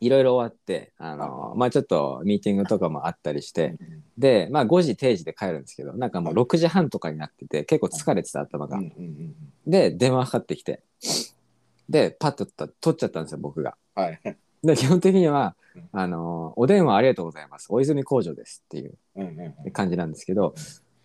[0.00, 3.76] いろいろ終わってあの、まあちょっとミーティングとかもあったりして
[4.18, 8.80] でまあ5時定時で帰るんですけどなんかもうはい6時半とかになってて結構疲れてた頭が。
[9.66, 10.82] で電話かかってきて
[11.88, 13.76] でパッと取った取っちゃったんですよ僕が。
[13.94, 14.20] はい。
[14.62, 17.66] で基本的にはうん「あのお電話ありがとうございます。
[17.70, 18.98] 大泉工場です」っていう。
[19.72, 20.54] 感じなんですけど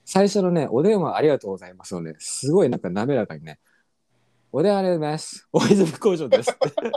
[0.05, 3.59] 最初のね「お電話ありがとうございます」をねすごいなんか滑らかにね
[4.51, 5.47] 「お電話ありがとうございます。
[5.51, 6.91] 大泉工場です」って。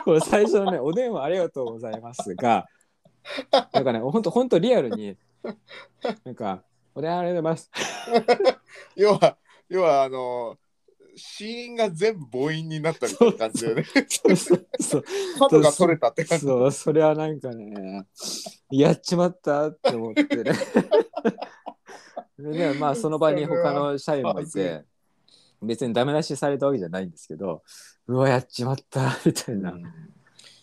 [0.04, 2.66] これ最初のね「お電話ありがとうございますが」
[3.72, 5.16] なんかねほんとほんとリアルに
[6.24, 6.62] なんか
[6.94, 7.70] 「お電話ありがとうございます」
[8.96, 9.36] 要は、
[9.68, 10.58] 要は、あの、
[11.20, 13.84] 死因が全部母音になったみたいな感じでね。
[14.08, 15.04] そうそうそう。
[15.38, 16.46] 角が取れたって感じ。
[16.46, 18.06] そうそれはなんかね
[18.70, 20.52] やっちまったって思ってね。
[22.38, 24.82] でねまあその場に他の社員もいて
[25.62, 27.62] 別にダメ出しされたわけじゃないんですけど
[28.06, 29.82] うわやっちまったみたいな、うん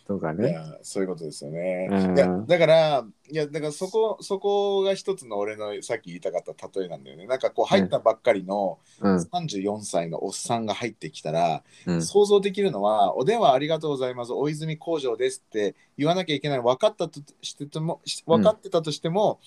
[0.08, 0.50] とかね。
[0.50, 1.90] いやそういうことですよね。
[1.92, 2.18] うん。
[2.18, 7.28] いやだからいやだからそこそこが一つの俺のさっき言いたかった例えなんだよね。
[7.28, 9.18] なんかこう入ったばっかりのうん。
[9.18, 12.02] 34歳のおっさんが入ってきたら、うん。
[12.02, 14.32] 想像できるのは「お電話ありがとうございます。
[14.32, 19.40] 大泉工場です」って言わなきゃいけない分かったとしててもし分かってたとしても、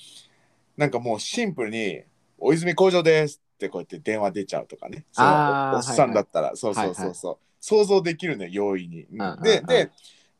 [0.77, 2.03] なんかもうシンプルに
[2.39, 5.05] 「大泉工場です」ってこうやって電話出ちゃうとかね。
[5.13, 9.05] そのあーおっさんだったら、そうそうそうそう、想像できるね容易に。
[9.05, 9.43] うんうんうんうん。
[9.43, 9.91] でで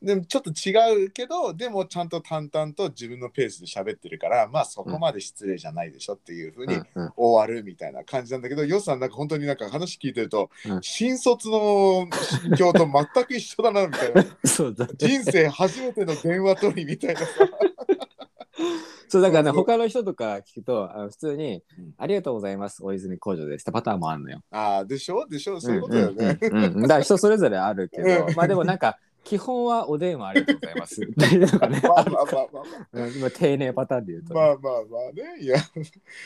[0.01, 7.11] でもちょっと違うけどでもちゃんと淡々と自分のペースで喋ってるからまあそこまで失礼じゃないでしょっていうふうにうんうん。
[7.15, 10.79] 終わるみたいな感じなんだけど、ヨスさんなんか本当になんか話聞いてると、うん。
[10.81, 12.07] 新卒の
[12.49, 14.25] 心境と全く一緒だなみたいな。
[14.43, 14.93] そうだね。
[14.97, 17.27] 人生初めての電話取りみたいなさ。
[19.07, 24.41] そうだからね他の人とか聞くとあの普通にうん「ありがとうございます大泉工場です」ってパターンもあるのよ。
[24.51, 25.27] ああでしょ？
[25.27, 25.59] でしょ？
[25.59, 26.73] そういうことだよね、うんうんうん。
[26.75, 28.35] うんだから人それぞれあるけどうん。
[28.35, 31.01] まあでもなんか基本はお電話ありがとうございます。
[31.01, 32.59] っていうのがねまあまあまあまあま
[33.01, 33.05] あ。
[33.05, 34.69] うん今丁寧パターンで言うとね、まあまあま
[35.09, 35.41] あね。
[35.41, 35.57] いや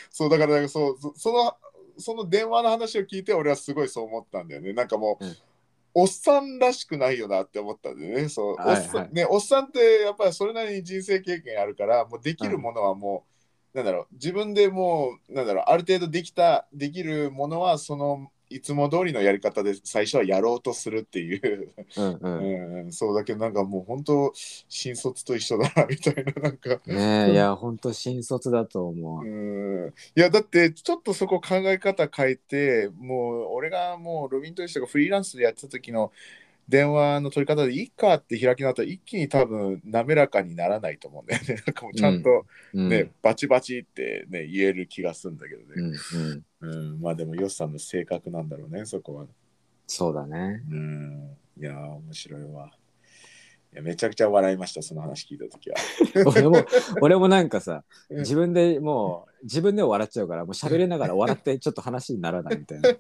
[0.10, 1.56] そうだからそうそその
[1.98, 4.74] その電話の話を聞いて俺はすごいそう思ったんだよね。
[4.74, 5.36] なんかもう、うん。
[5.98, 8.28] おっさんらしくないよなって思ったんでね。
[8.28, 8.80] そう、はいはい。
[8.80, 13.24] おっさんねおっさんってやっぱりそれなりに人生経験あるからもうできるものはも
[13.74, 21.74] う、なんだろう自分でもうなんだろうある程度できたできるものはそのいつも通りのやり方で最初はやろうとするっていう。
[21.98, 29.26] うんううんん、そうだけどなんかもう本当新卒と一緒だなみたいななんか、ねえ いやほんと新卒だと思う。
[29.26, 36.12] うん、いやだってちょっとそこ考え方変えてもう俺がもうロビントイシとかフリーランスでやってた時の
[36.68, 41.56] 電話の取り方でいいかって開き直ったら一気に多分滑らかにならないと思うんだよね。
[41.66, 42.90] なんかもうちゃんとうん。
[42.90, 49.26] ね、バチバチってね言える気がするんだけどうんね、うん、うんまあでもヨスさんの性格なんだろうねそこは。
[49.88, 50.64] そうだね。
[50.72, 52.72] うんいやー面白いわ。
[53.74, 55.76] いやめちゃくちゃ笑いましたその話聞いた時は。
[56.26, 56.66] 俺も
[57.02, 62.90] 俺もなんかさうん自分でもう自分でも笑っちゃうからもう喋りながら笑ってちょっと話にならないみたいな。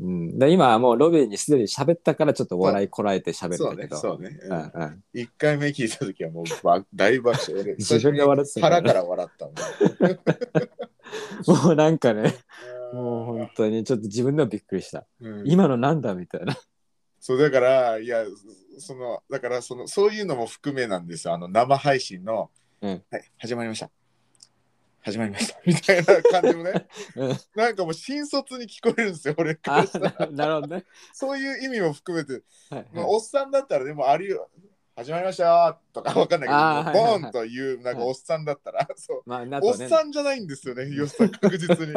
[0.00, 3.96] うん、で今はもうロビーにすでに喋ったからちょっと笑いこらえて喋そうねるんだけど。
[3.96, 4.40] そうね。
[4.42, 7.62] うんうん一回目聞いた時はもうば大爆笑。
[7.62, 9.54] 俺 自分で笑ってたから腹から笑ったもん。
[11.66, 12.34] もうなんかね
[12.92, 15.06] もう本当にちょっと自分でもびっくりした。
[15.20, 15.48] うん。
[15.48, 16.56] 今のなんだみたいな。
[17.20, 18.24] そうだからいや
[18.78, 21.34] そのだからそのそういうのも含めなんですよ。
[21.34, 23.02] あの生配信の、うん。
[23.10, 23.90] はい始まりました。
[25.02, 25.60] 始まりました。
[25.66, 26.88] みたいな感じもね。
[27.16, 27.38] うん。
[27.54, 30.14] なんかもう新卒に聞こえるんですよ俺からあしたら。
[30.26, 30.84] ななるほどね。
[31.12, 32.42] そういう意味も含めて。
[32.70, 34.50] はいまあ、おっさんだったらでもありよ
[35.00, 39.22] 始まりましたよとかわかんないけど、ボーンというなんかおっさんだったら、 そう。
[39.24, 41.94] まあ、あおっさんじゃないんですよね、よっさん確実に。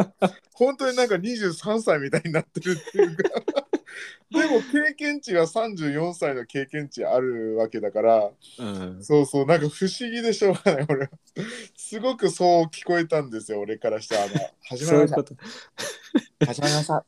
[0.53, 3.29] 本当になんか23歳みたいになってるっていうか。
[4.31, 11.09] でも経験値は34歳の経験値あるわけだから、うん、そうそう、なんか不思議でしょうがない、俺は。
[11.75, 14.23] すごくそう聞こえたんですよ、俺からしたら。
[14.23, 14.33] あの
[14.63, 15.23] 始まりましたそういうこ。
[15.23, 15.35] と。
[16.45, 16.93] 始まりました。
[16.93, 17.01] だ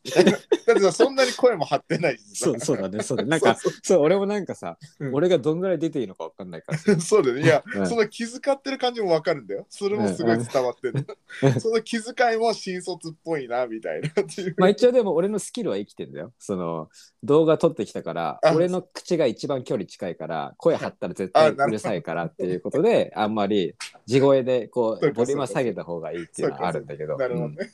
[0.74, 3.30] ってさ、そんなに声も張ってないそうそうだね、そうだね。
[3.32, 6.98] なんか、そうそう俺もなんかさ、うん俺がどんぐらい出ていいのかわかんないからさ。
[7.02, 7.44] そうだよね。
[7.44, 9.66] いや、うんその気遣ってる感じもわかるんだよ。
[9.70, 11.06] それもすごい伝わってる。
[11.44, 14.56] うんその気遣いも新卒っぽいな、みたいなっていう。
[14.58, 16.34] まあ一応でも俺のスキルは生きてんだよ。
[16.40, 16.75] その
[17.24, 27.18] 動画撮ってきたからあ、俺の口が一番距離近いから、声張ったら絶対うるさいからっていうことで、 あんまり地声でこそうボリュームは下げた方がいいっていうのはあるんだけど。
[27.18, 27.70] なるほどね。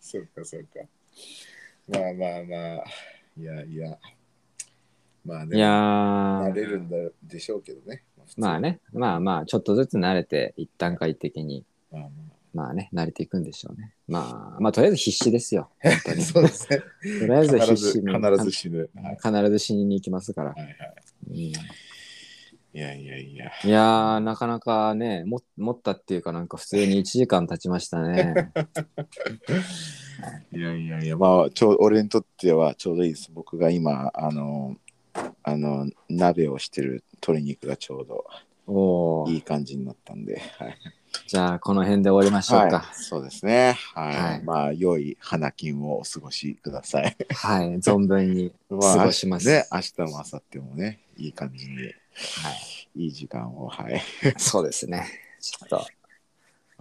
[0.00, 0.80] そうか、そうか。
[1.88, 2.84] まあまあまあ、
[3.36, 3.98] いやいや。
[5.24, 8.04] まあね、いやー慣れるんだでしょうけどね。
[8.36, 8.60] まあ。
[8.60, 12.08] ね、まあまあ、ちょっとずつ慣れて、一段階的に、まあま
[12.54, 13.92] まあね、慣れていくんでしょうね。
[14.06, 15.70] まあ、まあ、とりあえず必死ですよ。
[15.80, 16.22] 本当あ、に。
[16.24, 16.78] そうですね。
[17.20, 18.14] とりあえず必死に。
[18.14, 18.90] 必ず死ぬ。
[18.94, 20.50] はい必ず死にに行きますから。
[20.50, 20.74] はいはい。
[21.30, 21.52] うん
[22.74, 23.50] いやいやいや。
[23.64, 28.52] いやー、なかなかね、も持ったっていうか、なんか普通に 1時間経ちましたね。
[30.52, 33.30] いやいやいや、まあ、ちょう俺にとってはちょうどいいです。
[33.32, 34.76] 僕が今、あの、
[35.42, 38.24] あの鍋をしてる鶏肉がちょうど
[39.32, 40.78] いい感じになったんで、はい、
[41.26, 42.90] じゃあこの辺で終わりましょうはいか。
[42.94, 43.76] そうですね。
[43.94, 44.16] はい。
[44.16, 47.16] はいまあ、良い花金をお過ごしください。
[47.34, 49.48] はい、存分に まあ過ごします。
[49.48, 51.92] ね、明日も明後日もね、いい感じに、はい、
[53.04, 54.02] いい時間を、はい。
[54.38, 55.06] そうですね。
[55.40, 55.86] ちょっと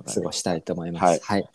[0.05, 1.23] 過ごしたいと思います。
[1.23, 1.49] はい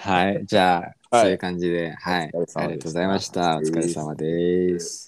[0.00, 3.56] はい、じゃあ、はいそういう感じで、はい、ありがとうございました。
[3.56, 5.07] お疲れ様です。